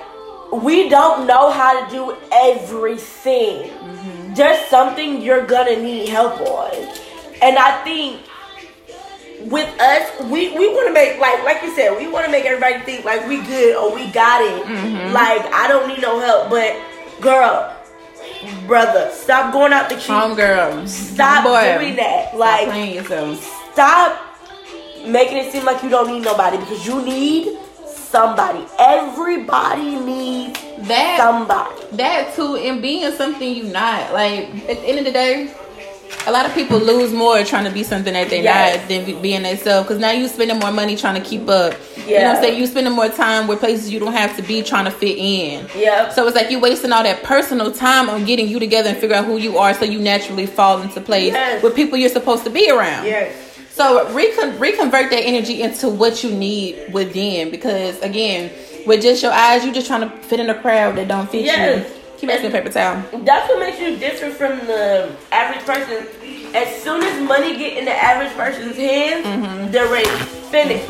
[0.52, 3.70] we don't know how to do everything.
[3.70, 4.34] Mm-hmm.
[4.36, 6.74] There's something you're gonna need help on.
[7.42, 8.22] And I think
[9.50, 13.06] with us, we, we wanna make like like you said, we wanna make everybody think
[13.06, 14.66] like we good or we got it.
[14.66, 15.14] Mm-hmm.
[15.14, 16.50] Like I don't need no help.
[16.50, 16.76] But
[17.22, 17.76] girl,
[18.68, 20.00] brother, stop going out the.
[20.00, 20.86] Home girl.
[20.88, 22.36] Stop Boy, doing that.
[22.36, 23.06] Like
[23.74, 24.20] stop
[25.06, 28.66] making it seem like you don't need nobody because you need somebody.
[28.80, 31.98] Everybody needs That somebody.
[31.98, 34.14] that too, and being something you not.
[34.14, 35.54] Like at the end of the day,
[36.26, 38.80] a lot of people lose more trying to be something that they're Yes.
[38.80, 39.88] not than being themselves.
[39.88, 41.74] Because now you spending more money trying to keep up.
[41.74, 42.34] You know what Yeah.
[42.36, 42.60] I'm saying?
[42.60, 45.68] You spending more time where places you don't have to be trying to fit in.
[45.78, 46.14] Yep.
[46.14, 49.16] So it's like you wasting all that personal time on getting you together and figure
[49.16, 51.62] out who you are, so you naturally fall into place Yes.
[51.62, 53.06] with people you're supposed to be around.
[53.06, 53.34] yes.
[53.76, 58.52] So recon- reconvert that energy into what you need within, because again,
[58.86, 61.46] with just your eyes, you're just trying to fit in a crowd that don't fit
[61.46, 61.80] Yes.
[61.80, 61.86] you.
[62.24, 63.04] Keep asking paper towel.
[63.26, 66.08] That's what makes you different from the average person.
[66.56, 69.72] As soon as money get in the average person's hands, Mm-hmm.
[69.72, 70.10] they're ready.
[70.48, 70.88] Finish.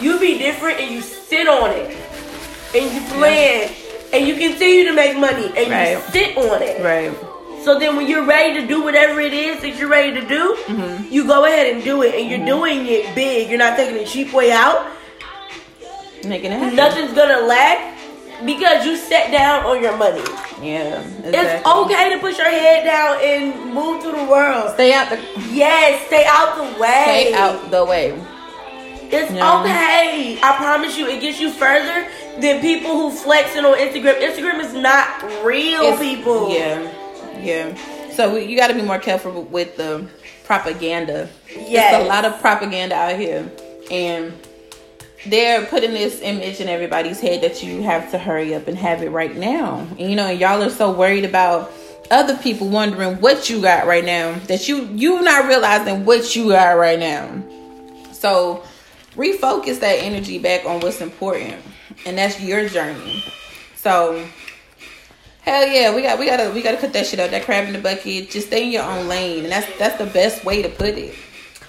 [0.00, 1.96] You be different and you sit on it.
[2.76, 3.72] And you plan.
[4.12, 5.46] And you continue to make money.
[5.56, 5.90] And Right.
[5.96, 6.80] you sit on it.
[6.80, 7.12] Right.
[7.64, 10.56] So then when you're ready to do whatever it is that you're ready to do,
[10.68, 11.12] Mm-hmm.
[11.12, 12.14] you go ahead and do it.
[12.14, 13.48] And you're doing it big.
[13.48, 14.86] You're not taking a cheap way out.
[16.24, 16.76] Making it happen.
[16.76, 17.97] Nothing's gonna lack
[18.44, 20.22] because you sat down on your money.
[20.62, 21.02] Yeah.
[21.24, 24.74] It's okay to put your head down and move through the world.
[24.74, 25.18] Stay out the
[25.50, 27.04] Yes, stay out the way.
[27.30, 28.14] stay out the way.
[29.10, 29.60] It's Yeah.
[29.60, 30.38] okay.
[30.42, 32.06] I promise you, it gets you further
[32.38, 34.20] than people who flexing on Instagram.
[34.20, 36.50] Instagram is not real It's- people.
[36.52, 36.80] Yeah.
[37.42, 37.66] Yeah.
[38.14, 40.06] So you got to be more careful with the
[40.44, 41.28] propaganda.
[41.66, 41.92] Yes.
[41.92, 43.44] There's a lot of propaganda out here,
[43.90, 44.32] and
[45.26, 49.02] they're putting this image in everybody's head that you have to hurry up and have
[49.02, 49.86] it right now.
[49.98, 51.72] And you know, and y'all are so worried about
[52.10, 56.48] other people wondering what you got right now that you you're not realizing what you
[56.50, 57.42] got right now.
[58.12, 58.62] So
[59.14, 61.56] refocus that energy back on what's important,
[62.06, 63.22] and that's your journey.
[63.76, 64.24] So
[65.42, 67.30] hell yeah, we got we gotta we gotta cut that shit out.
[67.30, 68.30] That crab in the bucket.
[68.30, 71.14] Just stay in your own lane, and that's that's the best way to put it.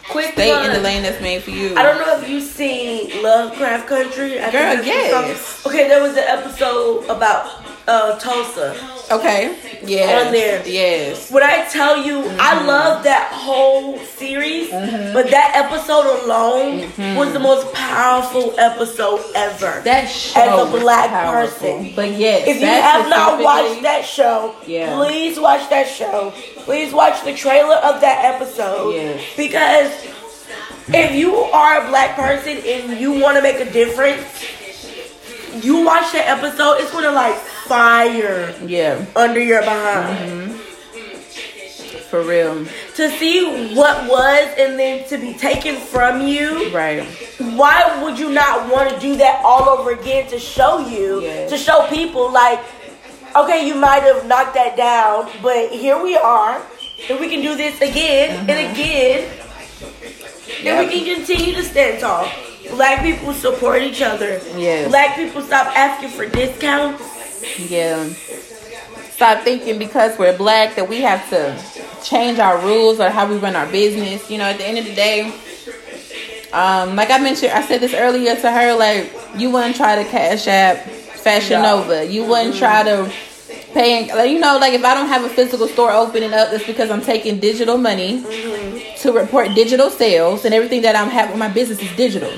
[0.09, 1.75] Quick Stay in the lane that's made for you.
[1.75, 4.39] I don't know if you've seen Lovecraft Country.
[4.39, 5.39] I Girl, that's yes.
[5.39, 5.71] song.
[5.71, 8.75] Okay, there was an episode about uh, Tulsa.
[9.11, 9.57] Okay.
[9.83, 10.23] Yeah.
[10.27, 10.61] On there.
[10.67, 11.31] Yes.
[11.31, 12.37] When I tell you, Mm-hmm.
[12.39, 17.17] I love that whole series, but that episode alone Mm-hmm.
[17.17, 19.81] was the most powerful episode ever.
[19.83, 21.93] That show As a black person.
[21.95, 24.95] But yes, if you have not watched that show, Yeah.
[24.95, 26.31] please watch that show.
[26.67, 28.93] Please watch the trailer of that episode.
[28.93, 29.23] Yes.
[29.35, 29.91] Because
[30.93, 34.21] if you are a black person and you want to make a difference,
[35.65, 37.35] you watch that episode, it's gonna like
[37.69, 40.55] fire Yeah, under your behind.
[42.09, 42.65] for real.
[42.95, 47.03] to see what was and then to be taken from you Right.
[47.55, 51.51] why would you not want to do that all over again to show you Yes.
[51.51, 52.59] to show people like
[53.35, 56.59] okay you might have knocked that down but here we are
[57.09, 58.73] and we can do this again and mm-hmm.
[58.73, 59.17] again
[60.65, 62.25] and we can continue to stand tall
[62.71, 64.89] black people support each other Yes.
[64.89, 67.03] black people stop asking for discounts
[67.57, 68.09] Yeah.
[69.11, 71.61] Stop thinking because we're black that we have to
[72.03, 74.29] change our rules or how we run our business.
[74.29, 75.33] You know, at the end of the day,
[76.53, 80.09] um, like I mentioned, I said this earlier to her, like you wouldn't try to
[80.09, 80.77] cash app
[81.19, 82.05] Fashion Nova.
[82.05, 83.11] You wouldn't try to
[83.73, 86.65] pay, like you know, like if I don't have a physical store opening up, it's
[86.65, 88.23] because I'm taking digital money
[88.99, 92.31] to report digital sales, and everything that I'm having, my business is digital.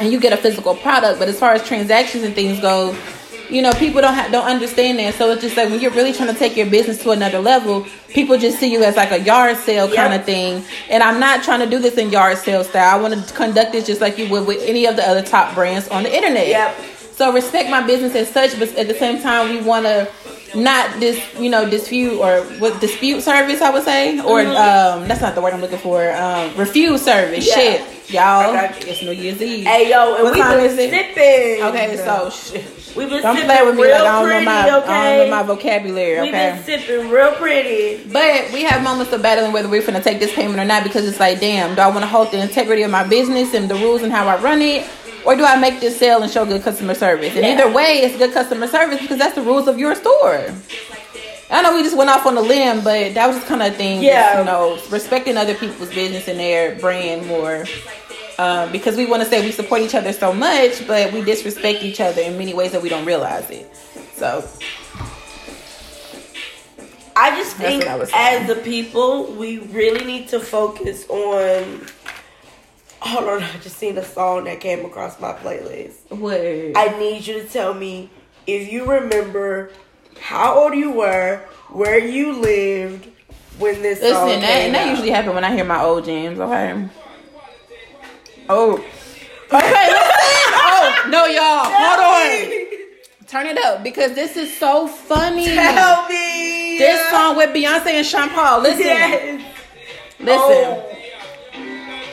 [0.00, 2.96] And you get a physical product, but as far as transactions and things go,
[3.52, 5.14] you know, people don't have, don't understand that.
[5.14, 7.86] So it's just like when you're really trying to take your business to another level,
[8.08, 9.96] people just see you as like a yard sale Yep.
[9.96, 10.64] kind of thing.
[10.88, 12.98] And I'm not trying to do this in yard sale style.
[12.98, 15.54] I want to conduct this just like you would with any of the other top
[15.54, 16.48] brands on the internet.
[16.48, 16.76] Yep.
[17.14, 20.08] So respect my business as such, but at the same time, we want to
[20.54, 25.20] not dis, you know, dispute or what dispute service I would say, or um, that's
[25.20, 26.10] not the word I'm looking for.
[26.12, 27.46] Um, refuse service.
[27.48, 27.54] Yeah.
[27.54, 28.54] Shit, y'all.
[28.56, 28.90] Okay.
[28.90, 29.64] It's New Year's Eve.
[29.66, 30.90] Hey yo, and What we time is it?
[30.90, 31.62] sipping.
[31.64, 32.64] Okay, so shit.
[32.96, 34.92] We been Don't sipping play with me real like I don't pretty, know my okay?
[34.92, 36.18] I don't know my vocabulary.
[36.28, 36.30] Okay.
[36.30, 38.04] been sipping real pretty.
[38.10, 41.06] But we have moments of battling whether we're gonna take this payment or not because
[41.08, 43.74] it's like, damn, do I want to hold the integrity of my business and the
[43.76, 44.86] rules and how I run it,
[45.24, 47.34] or do I make this sale and show good customer service?
[47.36, 47.52] And Yeah.
[47.52, 50.46] either way, it's good customer service because that's the rules of your store.
[51.50, 53.76] I know we just went off on a limb, but that was just kind of
[53.76, 54.02] thing.
[54.02, 54.38] Yeah.
[54.38, 57.66] you know, respecting other people's business and their brand more.
[58.38, 61.82] Um, because we want to say we support each other so much, but we disrespect
[61.82, 63.68] each other in many ways that we don't realize it.
[64.14, 64.48] So
[67.16, 71.86] I just think I as the people, we really need to focus on.
[73.00, 76.10] Hold on, I just seen a song that came across my playlist.
[76.10, 76.40] what?
[76.40, 78.10] I need you to tell me
[78.46, 79.72] if you remember
[80.20, 83.08] how old you were, where you lived
[83.58, 86.38] when this song Listen, that, and that usually happen when I hear my old jams.
[86.38, 86.88] Okay.
[88.48, 88.82] Oh.
[89.52, 89.88] Okay.
[89.90, 91.64] oh no, y'all.
[91.66, 93.26] Hold on.
[93.26, 95.44] Turn it up because this is so funny.
[95.44, 98.62] Tell me This song with Beyonce and Sean Paul.
[98.62, 99.44] Listen, Yes.
[100.20, 100.38] listen.
[100.40, 100.88] Oh.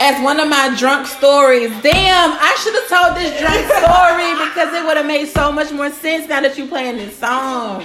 [0.00, 1.70] As one of my drunk stories.
[1.82, 5.72] Damn, I should have told this drunk story because it would have made so much
[5.72, 7.82] more sense now that you're playing this song.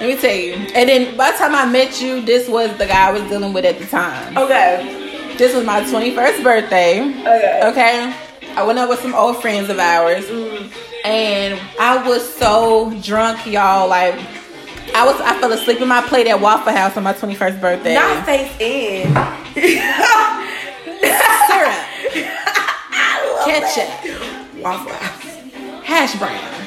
[0.00, 0.52] Let me tell you.
[0.54, 3.52] And then by the time I met you, this was the guy I was dealing
[3.52, 4.38] with at the time.
[4.38, 5.06] Okay.
[5.38, 7.00] This was my 21st birthday.
[7.00, 7.60] Okay.
[7.70, 8.14] Okay.
[8.56, 10.24] I went up with some old friends of ours.
[10.24, 11.06] Mm-hmm.
[11.06, 13.88] And I was so drunk, y'all.
[13.88, 14.16] Like
[14.96, 17.94] I was I fell asleep in my plate at Waffle House on my 21st birthday.
[17.94, 19.14] Not face in.
[21.46, 21.86] syrup,
[23.44, 23.88] ketchup.
[24.60, 25.84] Waffle House.
[25.84, 26.66] hash brown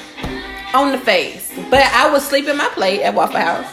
[0.74, 1.52] on the face.
[1.70, 3.68] But I was sleeping my plate at Waffle House.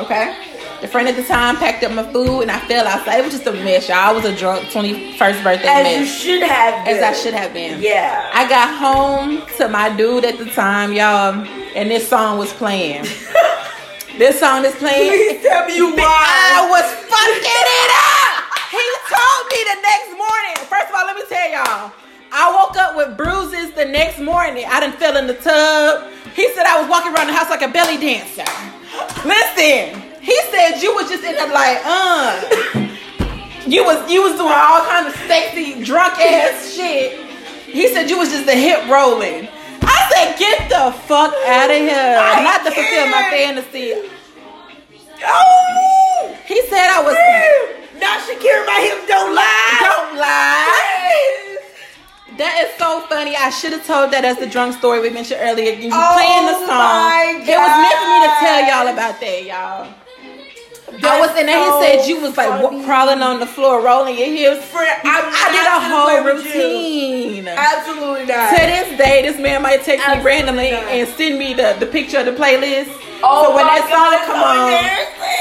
[0.00, 0.47] Okay.
[0.80, 3.18] The friend at the time packed up my food and I fell outside.
[3.18, 3.98] It was just a mess, y'all.
[3.98, 5.98] I was a drunk 21st birthday As mess.
[6.00, 6.96] you should have been.
[6.96, 7.82] as I should have been.
[7.82, 8.30] Yeah.
[8.32, 11.34] I got home to my dude at the time, y'all,
[11.74, 13.02] and this song was playing.
[14.18, 15.10] this song is playing.
[15.10, 18.44] Please tell me you I was fucking it up.
[18.70, 20.56] He told me the next morning.
[20.70, 21.92] First of all, let me tell y'all.
[22.30, 24.64] I woke up with bruises the next morning.
[24.68, 26.06] I didn't fell in the tub.
[26.36, 28.44] He said I was walking around the house like a belly dancer.
[29.26, 30.04] Listen,
[30.58, 32.88] said you was just in there like, uh.
[33.66, 37.20] You was you was doing all kind of sexy drunk ass shit.
[37.66, 39.46] He said you was just the hip rolling.
[39.82, 42.16] I said, get the fuck out of here.
[42.18, 43.92] I Not to fulfill my fantasy.
[45.22, 46.36] Oh!
[46.46, 47.12] He said I was
[48.00, 49.78] Not Shakira, my hips don't lie.
[49.84, 51.58] don't lie.
[52.38, 53.36] That is so funny.
[53.36, 55.72] I should have told that as the drunk story we mentioned earlier.
[55.72, 56.78] You Oh playing the song.
[56.78, 59.97] my It was meant for me to tell y'all about that, y'all.
[61.02, 61.58] I was in there.
[61.70, 62.84] so He said you was like funny.
[62.84, 64.64] crawling on the floor, rolling your hips.
[64.66, 66.24] Friend, I did a whole you.
[66.32, 67.48] routine.
[67.48, 68.50] Absolutely not.
[68.50, 70.84] To this day, this man might text me randomly not.
[70.84, 72.90] and send me the, the picture of the playlist.
[73.20, 74.70] Oh so when that song God, come on,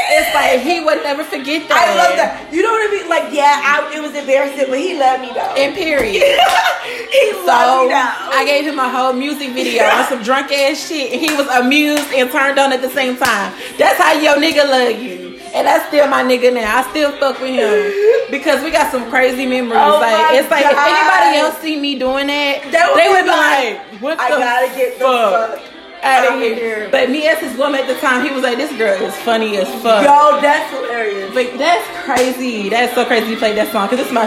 [0.09, 1.77] it's like he would never forget that.
[1.77, 2.49] I love that.
[2.49, 3.05] You know what I mean?
[3.05, 5.53] Like, yeah, I, it was embarrassing, but he loved me though.
[5.53, 6.25] And period.
[7.13, 8.33] he So loved me though.
[8.33, 11.45] I gave him a whole music video on some drunk ass shit, and he was
[11.53, 13.53] amused and turned on at the same time.
[13.77, 16.79] That's how your nigga love you, and that's still my nigga now.
[16.79, 19.79] I still fuck with him because we got some crazy memories.
[19.83, 23.13] Oh like it's like if anybody else see me doing that, They would they be
[23.13, 26.89] would be like, "What I the gotta get the fuck out of here.
[26.91, 29.57] But me as his woman at the time, he was like, "This girl is funny
[29.57, 31.33] as fuck." Yo, that's hilarious.
[31.33, 32.69] But that's crazy.
[32.69, 33.31] That's so crazy.
[33.31, 34.25] You played that song because it's my.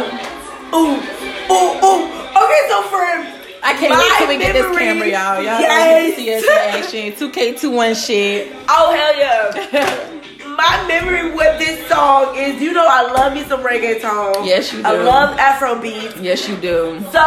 [0.75, 0.99] Ooh,
[1.51, 2.07] ooh, ooh.
[2.31, 3.27] Okay, so friend,
[3.63, 5.43] I can't wait till we get this camera, y'all.
[5.43, 6.17] Y'all Yes.
[6.17, 7.29] see us in action.
[7.31, 8.53] 2K21 shit.
[8.69, 10.11] oh hell yeah.
[10.57, 14.47] My memory with this song is, you know, I love me some reggaeton.
[14.47, 14.89] Yes, you do.
[14.89, 16.17] I love Afro beats.
[16.17, 17.01] yes, you do.
[17.13, 17.21] So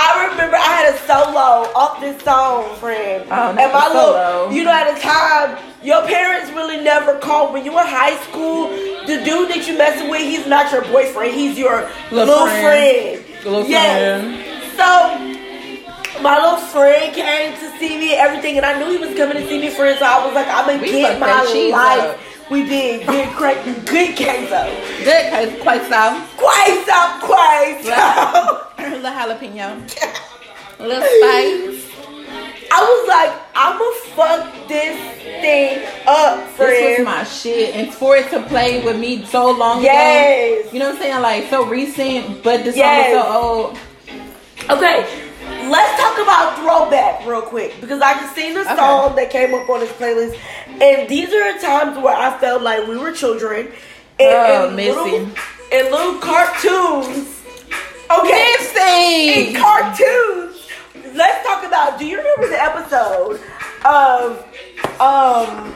[0.00, 3.24] I remember I had a solo off this song, friend.
[3.30, 4.38] Oh, and my solo.
[4.44, 7.86] little, you know, at the time, your parents really never called when you were in
[7.86, 8.68] high school.
[9.06, 11.34] The dude that you messing with, he's not your boyfriend.
[11.34, 13.20] He's your Little little, friend.
[13.24, 13.44] friend.
[13.44, 14.76] Little yes.
[14.76, 15.27] So
[16.22, 19.48] my little friend came to see me everything, and I knew he was coming to
[19.48, 19.98] see me, friend.
[19.98, 22.10] So I was like, I'm gonna We get my life.
[22.14, 22.18] up.
[22.50, 24.62] We did good, crack, good queso.
[25.04, 26.22] Good, cause quite so.
[26.38, 27.92] Queso, queso.
[28.78, 29.76] A little jalapeno.
[30.80, 31.84] A little spice.
[32.70, 34.96] I was like, I'ma fuck this
[35.42, 36.72] thing up, friend.
[36.72, 40.60] This was my shit, and for it to play with me so long Yes.
[40.60, 41.20] ago, you know what I'm saying?
[41.22, 43.12] Like so recent, but this Yes.
[43.12, 44.78] song was so old.
[44.78, 45.27] Okay,
[45.70, 48.76] let's talk about throwback real quick because I just seen the Okay.
[48.76, 50.36] song that came up on this playlist,
[50.80, 53.68] and these are times where I felt like we were children.
[54.20, 55.14] And, Oh, and little,
[55.70, 57.34] and little cartoons.
[58.10, 59.50] Okay, Missy!
[59.50, 60.66] in cartoons.
[61.14, 61.98] Let's talk about.
[61.98, 63.40] Do you remember the episode
[63.84, 64.38] of
[65.00, 65.74] um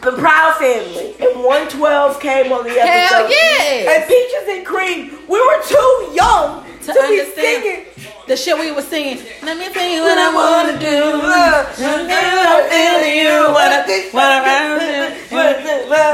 [0.00, 2.86] the Proud Family and 112 came on the episode?
[2.86, 4.00] Hell yes!
[4.00, 6.64] And Peaches and Cream, we were too young
[6.94, 7.86] to, be understand.
[8.26, 9.24] The shit we was singing.
[9.42, 10.86] Let me tell you what I wanna do.
[13.16, 14.38] you, what I think, what I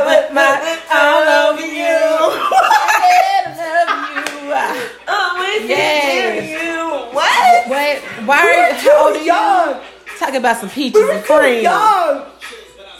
[0.06, 2.00] with my all over you.
[5.66, 6.62] Yes.
[6.62, 7.14] you.
[7.14, 7.68] What?
[7.70, 8.74] Wait, why are you?
[8.74, 9.24] How old are you?
[9.24, 9.80] young.
[10.18, 11.62] Talking about some peaches We and cream.
[11.62, 12.24] young.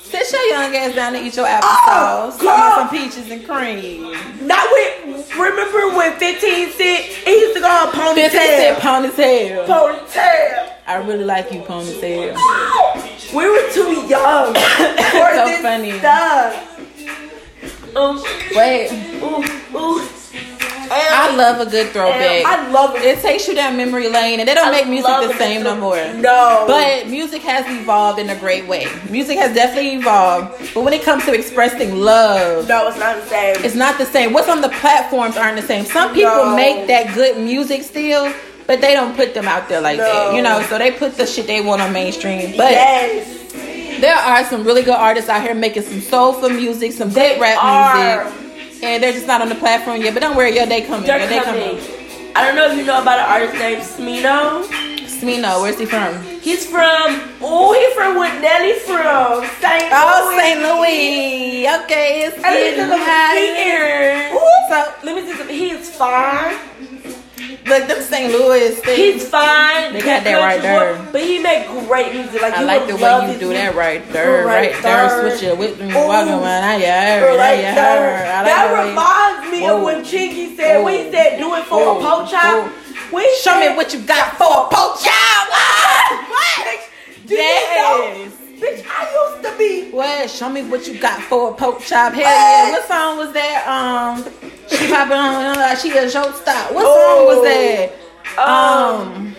[0.03, 2.33] Sit your young ass down and eat your Oh, applesauce.
[2.33, 2.49] Talking girl.
[2.55, 4.47] about some peaches and cream.
[4.47, 4.94] Not with.
[5.39, 7.05] Remember when 15 Cent?
[7.05, 9.67] He used to go on Fifty cent ponytail.
[9.67, 9.67] ponytail.
[9.67, 10.73] Ponytail.
[10.87, 12.37] I really like you, ponytail.
[13.35, 15.99] We were too young for So this funny.
[15.99, 16.71] stuff.
[17.97, 18.23] Um,
[18.55, 18.91] Wait,
[19.23, 19.45] ooh,
[19.79, 20.09] ooh.
[20.97, 22.45] I love a good throwback.
[22.47, 23.03] I love it.
[23.03, 25.77] It takes you down memory lane, and they don't I make music the same no
[25.77, 25.97] more.
[26.15, 26.65] No.
[26.67, 28.87] But music has evolved in a great way.
[29.11, 30.73] Music has definitely evolved.
[30.75, 33.57] But when it comes to expressing love, no, it's not the same.
[33.65, 34.33] it's not the same.
[34.33, 35.85] What's on the platforms aren't the same.
[35.85, 36.57] Some people No.
[36.57, 38.33] make that good music still,
[38.67, 40.05] but they don't put them out there like No.
[40.05, 40.35] that.
[40.37, 42.57] You know, so they put the shit they want on mainstream.
[42.57, 44.01] But yes.
[44.01, 47.59] there are some really good artists out here making some soulful music, some good rap
[47.63, 48.25] are.
[48.25, 48.41] music.
[48.85, 50.15] And they're just not on the platform yet.
[50.15, 51.07] But don't worry, your day coming.
[51.07, 51.79] They're Your day coming.
[52.37, 54.65] I don't know if you know about an artist named Smino.
[55.07, 56.21] Smino, where's he from?
[56.41, 59.47] He's from, oh, he's from where Nelly from.
[59.61, 59.85] St.
[59.85, 59.91] Louis.
[59.93, 60.41] Oh, Louis.
[60.43, 60.61] St.
[60.61, 61.69] Louis.
[61.85, 64.33] Okay, it's And let me getting tell you something, he is-
[64.69, 65.57] So, Let me something.
[65.57, 66.94] He is fine.
[67.67, 68.33] Look, them St.
[68.33, 68.97] Louis things.
[69.23, 69.93] He's fine.
[69.93, 70.97] They got that right there.
[71.03, 72.41] boy, But he make great music.
[72.43, 73.57] Like I you like the way you do music.
[73.57, 75.09] that right there, Right right there.
[75.09, 75.31] there.
[75.39, 76.07] Switch it with me, Ooh.
[76.07, 76.65] walking around.
[76.65, 78.17] I yeah, I yeah, there.
[78.19, 78.29] heard.
[78.29, 79.77] I like that reminds me Whoa.
[79.79, 81.99] of when Chingy said, when he said, do it for Whoa.
[81.99, 82.33] a poach.
[82.33, 82.71] Whoa.
[83.11, 85.49] When Show me what you got for a poach chop.
[86.25, 88.15] Bitch, do you know?
[88.17, 88.33] Yes.
[88.59, 89.91] Bitch, I used to be.
[89.91, 90.31] What?
[90.31, 92.13] Show me what you got for a poke chop.
[92.15, 92.71] Hell yeah.
[92.73, 93.67] What song was that?
[93.69, 96.73] Um, she popping on like she a showstop.
[96.73, 97.93] What song was that?
[98.39, 99.37] Um,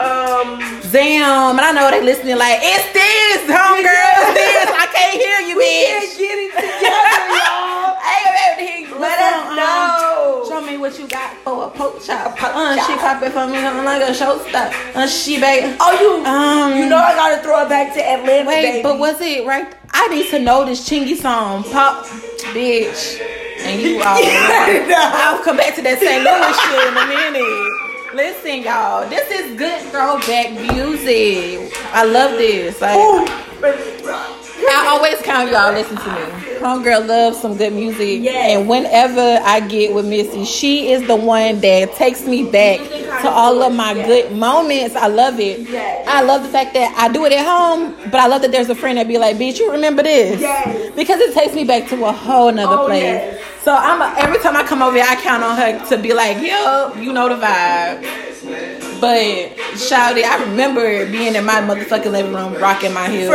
[0.00, 0.58] Um,
[0.90, 1.54] damn.
[1.56, 4.10] And I know they listening like it's this, homegirl.
[4.18, 4.68] It's this.
[4.74, 5.86] I can't hear you, we bitch.
[5.86, 7.94] can't get it together, y'all.
[8.04, 9.00] I ain't able to hear you.
[9.00, 10.44] Let us um, know.
[10.48, 12.36] Show me what you got for a poke chop.
[12.42, 14.74] uh, she popping for me I'm like a showstop.
[14.96, 15.76] Uh, she back.
[15.80, 18.82] Oh, you, Um, you know I gotta throw it back to Atlanta, Wait, baby.
[18.82, 19.72] but was it right?
[19.92, 22.04] I need to know this Chingy song, pop,
[22.52, 23.20] bitch.
[23.58, 24.18] And you all.
[24.22, 26.24] I'll come back to that St.
[26.24, 28.14] Louis shit in a minute.
[28.14, 31.72] Listen, y'all, this is good throwback music.
[31.92, 32.80] I love this.
[32.80, 34.43] Like, Ooh.
[34.68, 36.54] I always count y'all listen to me.
[36.60, 38.20] Homegirl loves some good music.
[38.22, 38.52] Yes.
[38.56, 42.80] And whenever I get with Missy, she is the one that takes me back
[43.22, 44.96] to all of my good moments.
[44.96, 45.60] I love it.
[45.68, 46.06] Yes.
[46.08, 48.70] I love the fact that I do it at home, but I love that there's
[48.70, 50.40] a friend that be like, bitch, you remember this?
[50.40, 50.94] Yes.
[50.94, 53.02] Because it takes me back to a whole nother Oh, place.
[53.02, 53.40] yes.
[53.62, 56.12] So I'm a, every time I come over here, I count on her to be
[56.12, 59.00] like, yo, you know the vibe.
[59.00, 63.30] But Shouty, I remember being in my motherfucking living room, rocking my heels.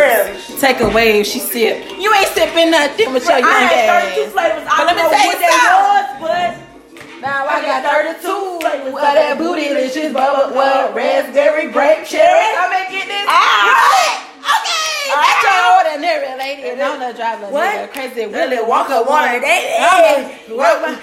[0.59, 0.89] Take a
[1.20, 1.99] wave, she sip.
[1.99, 4.15] You ain't sipping nothing with your young I had ass.
[4.15, 4.63] 32 flavors.
[4.67, 5.51] I But let me know tell you something.
[5.84, 6.51] was, but
[7.22, 8.93] Now I got 32 flavors.
[8.93, 10.95] Well, that booty delicious, bubble, what?
[10.95, 12.55] Raspberry, grape, cherry.
[12.55, 13.26] I'm gonna get this.
[13.28, 14.24] Ah.
[14.39, 15.11] Okay.
[15.11, 15.20] Ah.
[15.20, 16.63] That's your ordinary lady.
[16.72, 17.91] And on the driver, What?
[17.91, 19.63] crazy Wonka wanna wanted it.
[19.76, 20.95] I'ma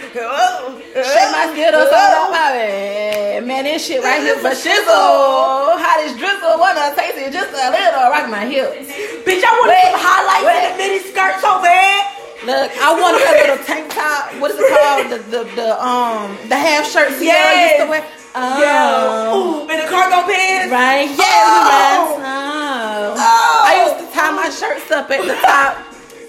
[0.97, 3.45] Shake my skittles on my.
[3.45, 5.77] Man, this shit right here for shizzle.
[5.77, 8.09] Hottest drizzle, wanna taste it just a little.
[8.09, 8.89] Rock my hips.
[9.27, 10.55] Bitch, I Wait, some highlights wait.
[10.55, 12.15] in the mini skirt so bad.
[12.47, 14.31] Look, I wanted her little tank top.
[14.39, 15.11] What is it called?
[15.11, 17.75] The the, the um the half shirt Ciara Yes.
[17.75, 18.05] used to wear.
[18.39, 18.61] Oh.
[18.63, 19.35] Yeah.
[19.35, 20.71] Ooh, in the cargo pants.
[20.71, 21.11] Right?
[21.11, 21.19] Oh.
[21.19, 21.99] Yes.
[22.23, 23.17] Oh.
[23.19, 23.67] Oh.
[23.67, 25.75] I used to tie my shirts up at the top.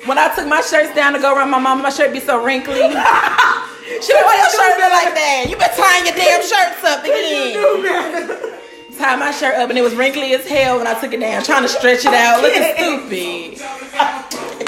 [0.09, 2.41] When I took my shirts down to go around my mom, my shirt be so
[2.43, 2.79] wrinkly.
[2.81, 5.45] she be, why your shirt be like that?
[5.51, 8.56] You been tying your damn shirts up again.
[8.97, 11.43] Tie my shirt up and it was wrinkly as hell when I took it down,
[11.43, 13.61] trying to stretch it out, looking stupid.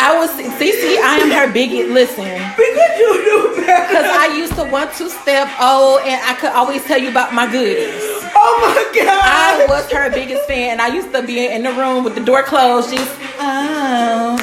[0.01, 2.23] I was Cece, I am her biggest listen.
[2.55, 3.91] Because you knew better.
[3.91, 7.33] Cause I used to want to step old and I could always tell you about
[7.33, 7.91] my goodies.
[8.35, 9.09] Oh my god.
[9.09, 10.73] I was her biggest fan.
[10.73, 12.91] And I used to be in the room with the door closed.
[12.91, 13.01] She's
[13.39, 14.37] uh,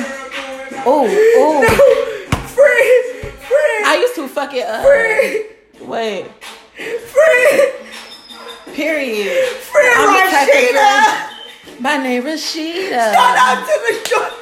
[0.85, 1.07] oh, oh,
[1.39, 1.65] oh.
[2.31, 4.85] Friend, friend, I used to fuck it up.
[5.81, 6.27] Wait.
[6.75, 7.73] friend,
[8.75, 9.47] Period.
[9.57, 11.81] friend, I'm the type of Rashida.
[11.81, 13.13] My name is Rashida.
[13.13, 13.67] Shout out to
[14.11, 14.37] the.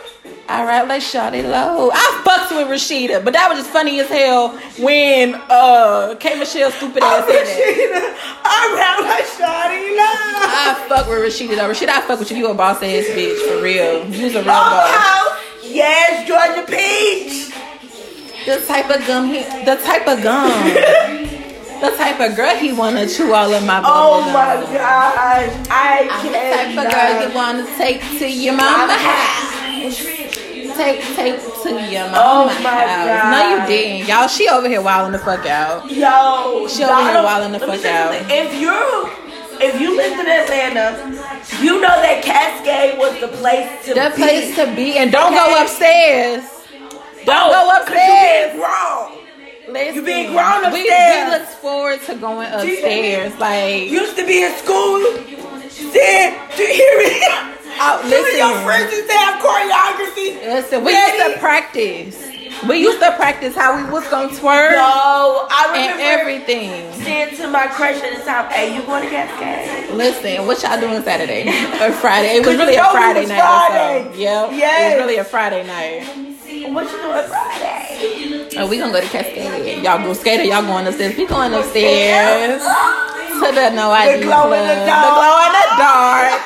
[0.48, 1.90] All right, let's shot it low.
[1.92, 6.70] I fucked with Rashida, but that was just funny as hell when uh K Michelle
[6.70, 7.46] stupid ass said.
[7.46, 8.16] Rashida.
[8.44, 10.44] I'm out like Shawty Love.
[10.44, 11.70] I fuck with Rashida though.
[11.70, 12.36] Rashida, I fuck with you.
[12.36, 14.04] You a boss ass bitch for real.
[14.06, 14.90] You's a real boss.
[14.90, 15.38] house.
[15.62, 17.50] Yes, Georgia Peach.
[18.44, 20.50] The type of gum he, the type of gum,
[21.84, 24.32] the type of girl he wanna chew all of my bubble Oh gum.
[24.32, 25.68] my gosh.
[25.70, 26.76] I I'm the can't.
[26.76, 29.54] type of girl you wanna take to your mama house.
[30.76, 33.06] Take, take to your oh mama Oh my house.
[33.06, 33.30] God.
[33.30, 34.26] No, you didn't, y'all.
[34.26, 35.88] She over here wilding the fuck out.
[35.90, 38.14] Yo, She over here wilding the fuck out.
[38.30, 38.74] If you
[39.60, 40.96] if you lived in Atlanta,
[41.62, 44.22] you know that Cascade was the place to be The be.
[44.22, 45.36] place to be, and don't Okay.
[45.54, 46.44] go upstairs.
[47.24, 48.54] Don't go Oh, 'cause upstairs.
[48.54, 49.23] You grown.
[49.68, 51.32] Listen, You being grown we, upstairs.
[51.32, 53.34] we look forward to going upstairs.
[53.38, 55.00] Like, Used to be in school.
[55.70, 57.20] Said, do you hear me?
[57.80, 60.40] Oh, Some of your friends used to have choreography.
[60.46, 62.30] listen, we used to practice.
[62.68, 66.92] We used to practice how we was gonna twerk No, I and remember everything.
[67.02, 70.80] saying to my crush at the time, "Hey, you going to Cascade?" Listen, what y'all
[70.80, 71.48] doing Saturday
[71.82, 72.36] or Friday?
[72.36, 73.40] It was really a Friday night.
[73.40, 74.04] Friday.
[74.12, 74.18] So.
[74.18, 74.50] Yep.
[74.52, 76.06] It was really a Friday night.
[76.72, 78.33] What you doing Friday?
[78.56, 79.82] Oh, we gonna go to Cascade.
[79.82, 81.16] Y'all go skate or y'all going upstairs?
[81.16, 86.38] We going upstairs to the no ID glow in the The glow in the dark.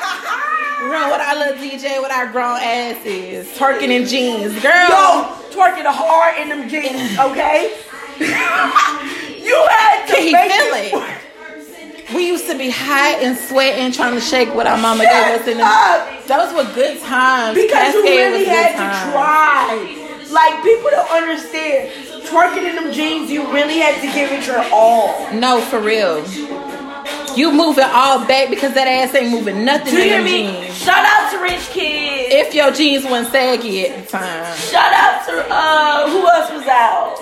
[0.89, 4.89] Run with our little DJ with our grown asses, twerking in jeans, girl.
[4.89, 7.77] Yo, twerking hard in them jeans, okay?
[8.19, 12.15] you had to Can he make feel it?
[12.15, 15.41] We used to be hot and sweating, trying to shake what our mama Shut gave
[15.41, 16.27] us in the.
[16.27, 17.55] Those were good times.
[17.55, 20.08] Because you really had to try.
[20.29, 21.89] Like people don't understand.
[22.27, 25.31] Twerking in them jeans, you really had to give it your all.
[25.33, 26.23] No, for real.
[27.35, 30.61] You moving all back because that ass ain't moving nothing Do you hear me?
[30.65, 30.77] jeans.
[30.77, 32.31] Shout out to Rich Kid.
[32.33, 34.57] If your jeans wasn't saggy at the time.
[34.57, 37.17] Shout out to uh who else was out?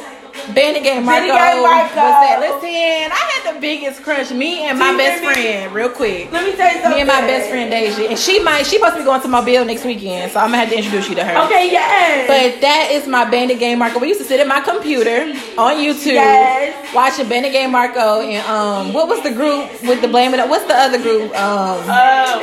[0.54, 1.88] Benny Game Marco, Benny Game Marco.
[1.88, 2.38] was that.
[2.40, 4.32] Listen, I had the biggest crush.
[4.32, 6.32] Me and my best friend, real quick.
[6.32, 6.92] Let me tell you something.
[6.92, 8.04] Me and my best friend Deja.
[8.10, 10.58] And she might she supposed to be going to Mobile next weekend, so I'm gonna
[10.60, 11.46] have to introduce you to her.
[11.46, 12.28] Okay, yes.
[12.28, 14.00] But that is my Bandit Gang Marco.
[14.00, 15.22] We used to sit at my computer
[15.58, 16.94] on YouTube Yes.
[16.96, 20.50] watching Bandit Gang Marco and um what was the group with the blame it up?
[20.50, 21.32] What's the other group?
[21.36, 22.40] Um uh,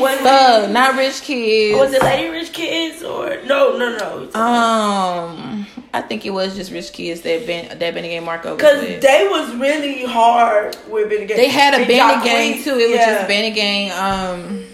[0.00, 1.76] was it, Thug, not Rich Kidz.
[1.78, 4.40] was it Lady Rich Kidz or no no no?
[4.40, 8.56] Um I think it was just Rich Kidz that Ben that Benny Game Marco was
[8.56, 11.36] Because they was really hard with Benny Gang.
[11.36, 12.78] They had a And Bandit Jacquees, Gang too.
[12.78, 13.14] It was yeah.
[13.14, 13.90] just Bandit Gang.
[13.92, 14.66] Um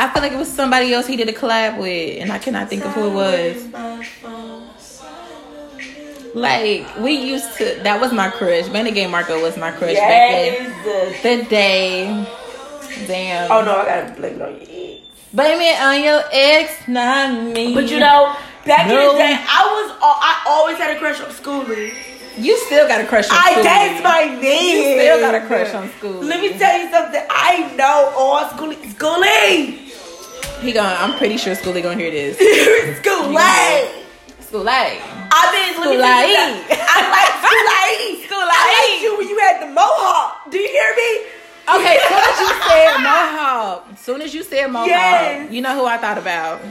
[0.00, 2.68] I feel like it was somebody else he did a collab with, and I cannot
[2.68, 3.66] think of who it was.
[6.34, 8.68] Like we used to, that was my crush.
[8.68, 11.24] Bandit Gang Marco was my crush back Yes.
[11.24, 12.26] in the day.
[13.06, 13.50] Damn.
[13.50, 15.02] Oh no, I gotta blame it on your ex.
[15.32, 17.74] Blame it on your ex, not me.
[17.74, 18.36] But you know,
[18.68, 21.92] back in the day, I was uh, I always had a crush on Schoolie.
[22.36, 23.62] you still got a crush on I Schoolie.
[23.64, 24.76] that's my name.
[24.76, 26.24] You still got a crush on Schoolie.
[26.28, 27.22] Let me tell you something.
[27.28, 28.76] I know all Schoolie.
[28.94, 29.84] Schoolie.
[30.60, 32.36] He going I'm pretty sure Schoolie gonna hear this.
[33.02, 34.04] Schoolie.
[34.46, 35.00] Schoolie.
[35.30, 36.02] I mean, Schoolie.
[36.02, 38.26] I like Schoolie.
[38.26, 38.52] Schoolie.
[38.52, 38.62] I
[38.92, 40.50] like you when you had the mohawk.
[40.50, 41.10] Do you hear me?
[41.68, 45.52] Okay, soon as you said Mohawk, as soon as you said Mohawk, Yes.
[45.52, 46.62] you know who I thought about?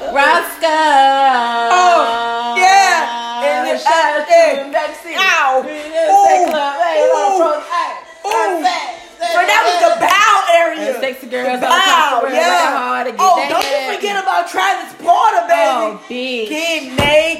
[0.00, 1.72] Roscoe.
[1.72, 3.44] Oh, yeah.
[3.44, 4.64] And the- uh, Shout out to yeah.
[4.64, 5.16] him, Backseat.
[5.16, 5.60] Ow.
[5.60, 6.50] Ooh.
[6.50, 6.74] club.
[6.82, 7.60] Hey, Ooh.
[7.64, 7.92] hey,
[8.26, 8.64] Ooh.
[9.16, 10.92] So that was the bow area.
[10.92, 11.60] And sexy girls.
[11.60, 12.76] The yeah.
[12.76, 15.96] Hard to get Oh, don't you forget about Travis Porter, baby.
[15.96, 16.48] Oh, bitch.
[16.48, 16.82] Get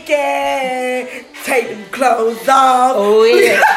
[0.06, 2.92] naked, take them clothes off.
[2.96, 3.62] Oh, yeah.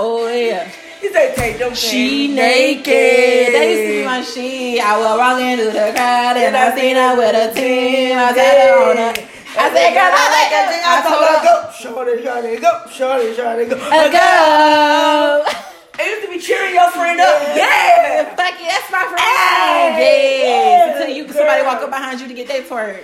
[0.00, 0.70] Oh, yeah.
[1.00, 3.54] He said, take them She naked.
[3.54, 4.82] That used to be my shit.
[4.82, 8.18] I was walking through the crowd and I seen her with a team.
[8.18, 9.14] I said, her on her.
[9.58, 10.82] I said, girl, I like that thing.
[10.86, 13.76] I told her, go, shorty, shorty, go, shorty, shorty, go.
[13.90, 15.68] Let's go.
[15.98, 17.42] It used to be cheering your friend up.
[17.56, 18.34] Yeah.
[18.36, 19.94] Fuck yeah, that's my friend.
[19.98, 20.46] Hey, yes.
[20.46, 23.02] yeah, Until you somebody walk up behind you to get their twerk.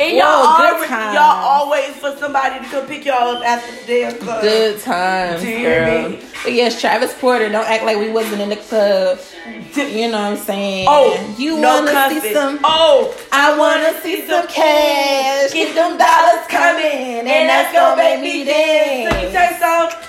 [0.00, 3.86] And y'all, Whoa, always, y'all always for somebody to come pick y'all up after the
[3.86, 4.42] damn club.
[4.42, 6.08] Good times, Do you hear girl.
[6.10, 6.20] me?
[6.42, 9.20] But yes, Travis Porter, don't act like we wasn't in the club.
[9.76, 10.86] You know what I'm saying?
[10.90, 12.58] Oh, you no wanna see some?
[12.64, 15.52] Oh, I wanna see some cash.
[15.52, 19.32] Get them dollars coming, and that's gonna make me Let me dance.
[19.32, 20.08] tell you something.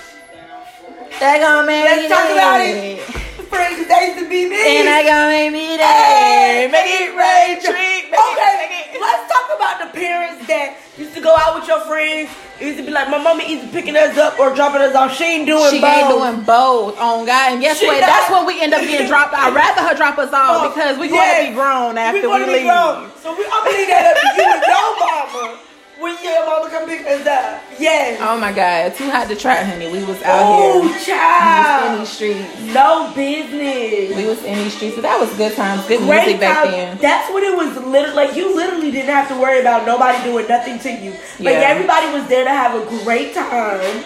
[1.20, 3.35] That gonna make Let's me talk about dance.
[3.50, 4.56] They used to be me.
[4.80, 5.76] And I gonna make me.
[5.78, 8.10] Hey, Make it rain, treat.
[8.10, 9.00] Make okay, it, make it.
[9.00, 12.30] let's talk about the parents that used to go out with your friends.
[12.60, 15.14] It used to be like, my mama either picking us up or dropping us off.
[15.14, 15.92] She ain't doing She both.
[15.92, 17.52] ain't doing both on God.
[17.52, 18.00] And guess She what?
[18.00, 19.34] not- That's when we end up getting dropped.
[19.34, 21.20] I'd rather her drop us off Oh, because we yes.
[21.20, 22.64] want to be grown after we, be leave.
[22.64, 23.12] grown.
[23.20, 25.60] So we, I'm gonna leave that up to you and your mama
[25.98, 27.62] when your mama come pick us up.
[27.78, 28.18] Yes.
[28.22, 28.94] Oh my God.
[28.94, 29.90] Too hot to try, honey.
[29.90, 30.82] We was out Oh, here.
[30.82, 32.74] We was in these streets.
[32.74, 34.16] No business.
[34.16, 34.96] We was in these streets.
[34.96, 35.86] So that was good times.
[35.86, 36.72] Good Great music back time.
[36.72, 36.98] then.
[36.98, 37.76] That's what it was.
[37.84, 41.12] Literally, like you literally didn't have to worry about nobody doing nothing to you.
[41.40, 41.72] Like Yeah.
[41.72, 44.04] everybody was there to have a great time,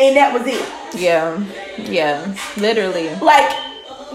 [0.00, 0.64] and that was it.
[0.98, 1.38] Yeah.
[1.76, 2.34] Yeah.
[2.56, 3.14] Literally.
[3.16, 3.50] Like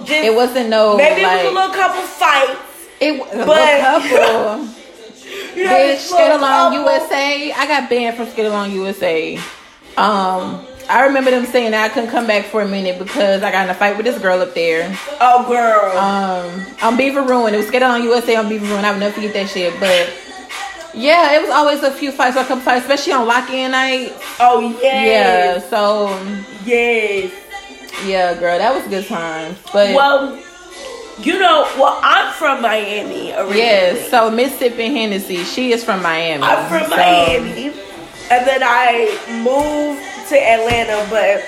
[0.04, 2.60] just It wasn't no maybe like it was a little couple fights.
[3.00, 4.68] it was a but- couple.
[5.56, 7.52] You Bitch, this Along USA.
[7.52, 9.38] I got banned from Skid Along USA.
[9.98, 13.64] Um, I remember them saying I couldn't come back for a minute because I got
[13.66, 14.96] in a fight with this girl up there.
[15.22, 15.98] Oh girl.
[15.98, 17.54] Um, on Beaver Ruin.
[17.54, 18.86] It was Skid Along USA on Beaver Ruin.
[18.86, 19.74] I would never forget that shit.
[19.80, 20.14] But
[20.94, 24.14] yeah, it was always a few fights or a couple fights, especially on lock-in night.
[24.40, 25.04] oh Yeah.
[25.04, 25.70] yes.
[25.70, 26.08] So
[26.66, 27.32] Yes.
[28.06, 29.58] yeah, girl, that was a good times.
[29.74, 30.40] But Well,
[31.22, 33.58] you know, well, I'm from Miami originally.
[33.58, 36.44] yes, so Mississippi Hennessy, she is from Miami.
[36.44, 37.68] I'm from So- Miami,
[38.32, 41.44] and then I moved to Atlanta, but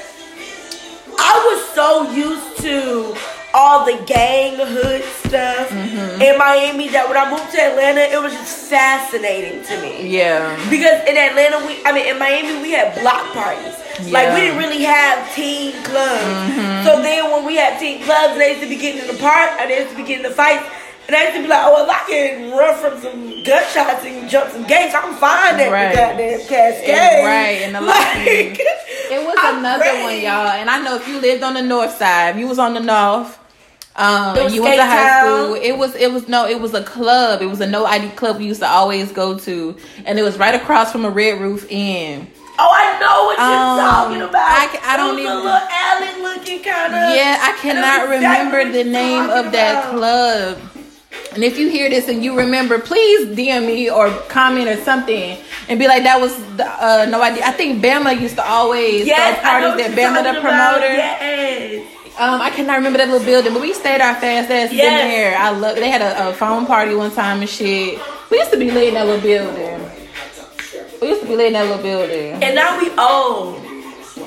[1.20, 3.16] I was so used to
[3.54, 6.22] all the gang hood stuff Mm-hmm.
[6.22, 10.08] in Miami that when I moved to Atlanta, it was just fascinating to me.
[10.08, 10.56] Yeah.
[10.70, 13.76] Because in Atlanta, we, I mean, in Miami, we had block parties.
[14.12, 16.24] Like, we didn't really have teen clubs.
[16.24, 16.86] Mm-hmm.
[16.88, 19.52] So then when we had teen clubs, they used to be getting in the park,
[19.60, 20.64] and they used to be getting in the fights.
[21.08, 24.30] And I used to be like, oh, if I can run from some gunshots and
[24.30, 25.92] jump some gates, I'm fine at Right.
[25.92, 27.24] the goddamn Cascade.
[27.26, 28.60] Right, and the locking.
[28.60, 28.62] like,
[29.12, 30.04] It was I'm another ready.
[30.04, 30.48] one, y'all.
[30.48, 32.80] And I know if you lived on the north side, if you was on the
[32.80, 33.38] north,
[33.96, 35.46] um, you went to high Town.
[35.46, 35.56] school.
[35.56, 37.42] It was it was no, it was a club.
[37.42, 40.38] It was a no ID club we used to always go to, and it was
[40.38, 42.28] right across from a Red Roof Inn.
[42.60, 44.50] Oh, I know what you're Um, talking about.
[44.50, 47.16] I I don't was even- a little alley looking kind of.
[47.16, 50.58] Yeah, I cannot remember the name of that club.
[51.34, 55.38] And if you hear this and you remember, please DM me or comment or something
[55.70, 57.44] and be like, that was the, uh, no idea.
[57.46, 60.94] I think Bama used to always Yes, throw parties that Bama the promoter.
[60.94, 61.94] Yes.
[62.20, 65.38] Um, I cannot remember that little building, but we stayed our fast ass in there.
[65.38, 65.76] I love.
[65.76, 68.00] They had a, a phone party one time and shit.
[68.32, 69.92] We used to be lit in that little building.
[71.00, 72.42] We used to be lit in that little building.
[72.44, 73.60] And now we old.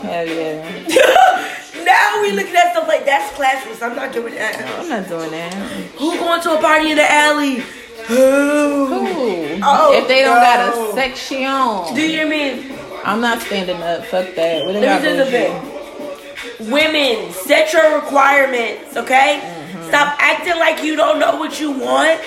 [0.02, 1.56] Hell yeah.
[1.84, 3.82] now we looking at stuff like that's classless.
[3.82, 4.78] I'm not doing that.
[4.80, 5.54] I'm not doing that.
[5.98, 7.62] Who going to a party in the alley?
[8.06, 9.60] Who?
[9.62, 12.76] Oh, if they don't got a section, Do you hear me?
[13.04, 14.04] I'm not standing up.
[14.06, 14.64] Fuck that.
[14.66, 16.70] What Let me a bullshit?
[16.70, 19.40] Women, set your requirements, okay?
[19.42, 19.88] Mm-hmm.
[19.88, 22.20] Stop acting like you don't know what you want.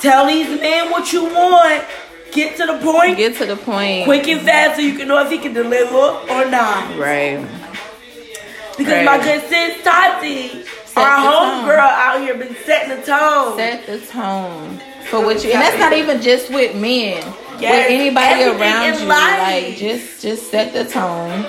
[0.00, 1.84] Tell these men what you want.
[2.32, 4.04] Get to the point, Get to the point.
[4.04, 6.98] quick and fast, so you can know if he can deliver or not.
[6.98, 7.38] Right.
[8.76, 13.56] Because my good sis Tati, Set our homegirl out here, been setting the tone.
[13.56, 17.22] Set the tone for what you, and that's not even just with men.
[17.60, 19.38] Yes, with anybody around you, life.
[19.38, 21.44] like just just set the tone.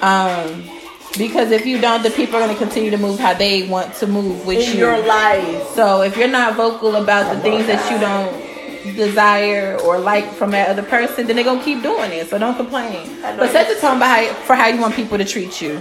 [0.00, 0.70] Um,
[1.16, 3.94] because if you don't, the people are going to continue to move how they want
[3.94, 4.64] to move with you.
[4.64, 4.78] in you.
[4.80, 5.68] your life.
[5.68, 10.50] So if you're not vocal about the things that you don't desire or like from
[10.50, 12.28] that other person, then they're gonna keep doing it.
[12.28, 13.08] So don't complain.
[13.22, 15.80] But set the tone by how, for how you want people to treat you.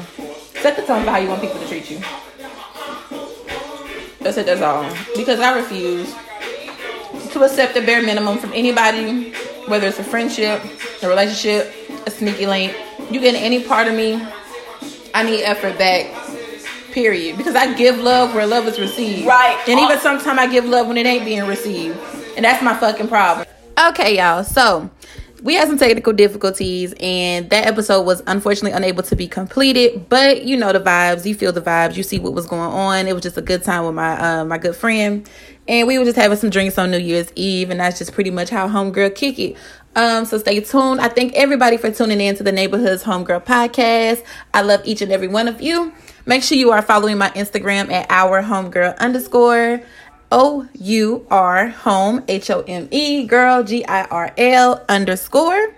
[0.63, 1.99] Set the tone for how you want people to treat you.
[4.21, 4.45] That's it.
[4.45, 4.89] That's all.
[5.13, 6.15] Because I refuse
[7.33, 9.33] to accept the bare minimum from anybody,
[9.67, 10.61] whether it's a friendship,
[11.01, 11.75] a relationship,
[12.07, 12.73] a sneaky link.
[13.11, 14.25] You get any part of me,
[15.13, 16.09] I need effort back.
[16.93, 17.35] Period.
[17.35, 19.27] Because I give love where love is received.
[19.27, 19.61] Right.
[19.67, 21.99] And even sometimes I give love when it ain't being received.
[22.37, 23.45] And that's my fucking problem.
[23.77, 24.45] Okay, y'all.
[24.45, 24.89] So
[25.43, 30.43] we had some technical difficulties and that episode was unfortunately unable to be completed but
[30.43, 33.07] you know the vibes you feel the vibes you see what was going on.
[33.07, 35.29] It was just a good time with my uh, my good friend
[35.67, 38.31] and we were just having some drinks on new year's eve and that's just pretty
[38.31, 39.57] much how homegirl kick it.
[39.95, 41.01] Um so stay tuned.
[41.01, 44.23] I thank everybody for tuning in to the neighborhoods homegirl podcast.
[44.53, 45.93] I love each and every one of you.
[46.25, 49.81] Make sure you are following my instagram at our homegirl underscore
[50.33, 55.75] O U R home H O M E girl G I R L underscore.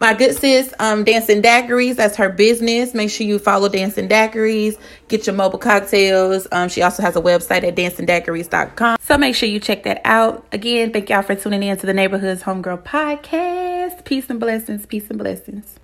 [0.00, 2.94] My good sis, um, Dancing Daiquiris, that's her business.
[2.94, 4.78] Make sure you follow Dancing Daiquiris.
[5.08, 6.46] Get your mobile cocktails.
[6.52, 8.98] Um, she also has a website at dancingdaiquiris.com.
[9.00, 10.46] So make sure you check that out.
[10.52, 14.04] Again, thank y'all for tuning in to the Neighborhoods Homegirl Podcast.
[14.04, 14.86] Peace and blessings.
[14.86, 15.80] Peace and blessings.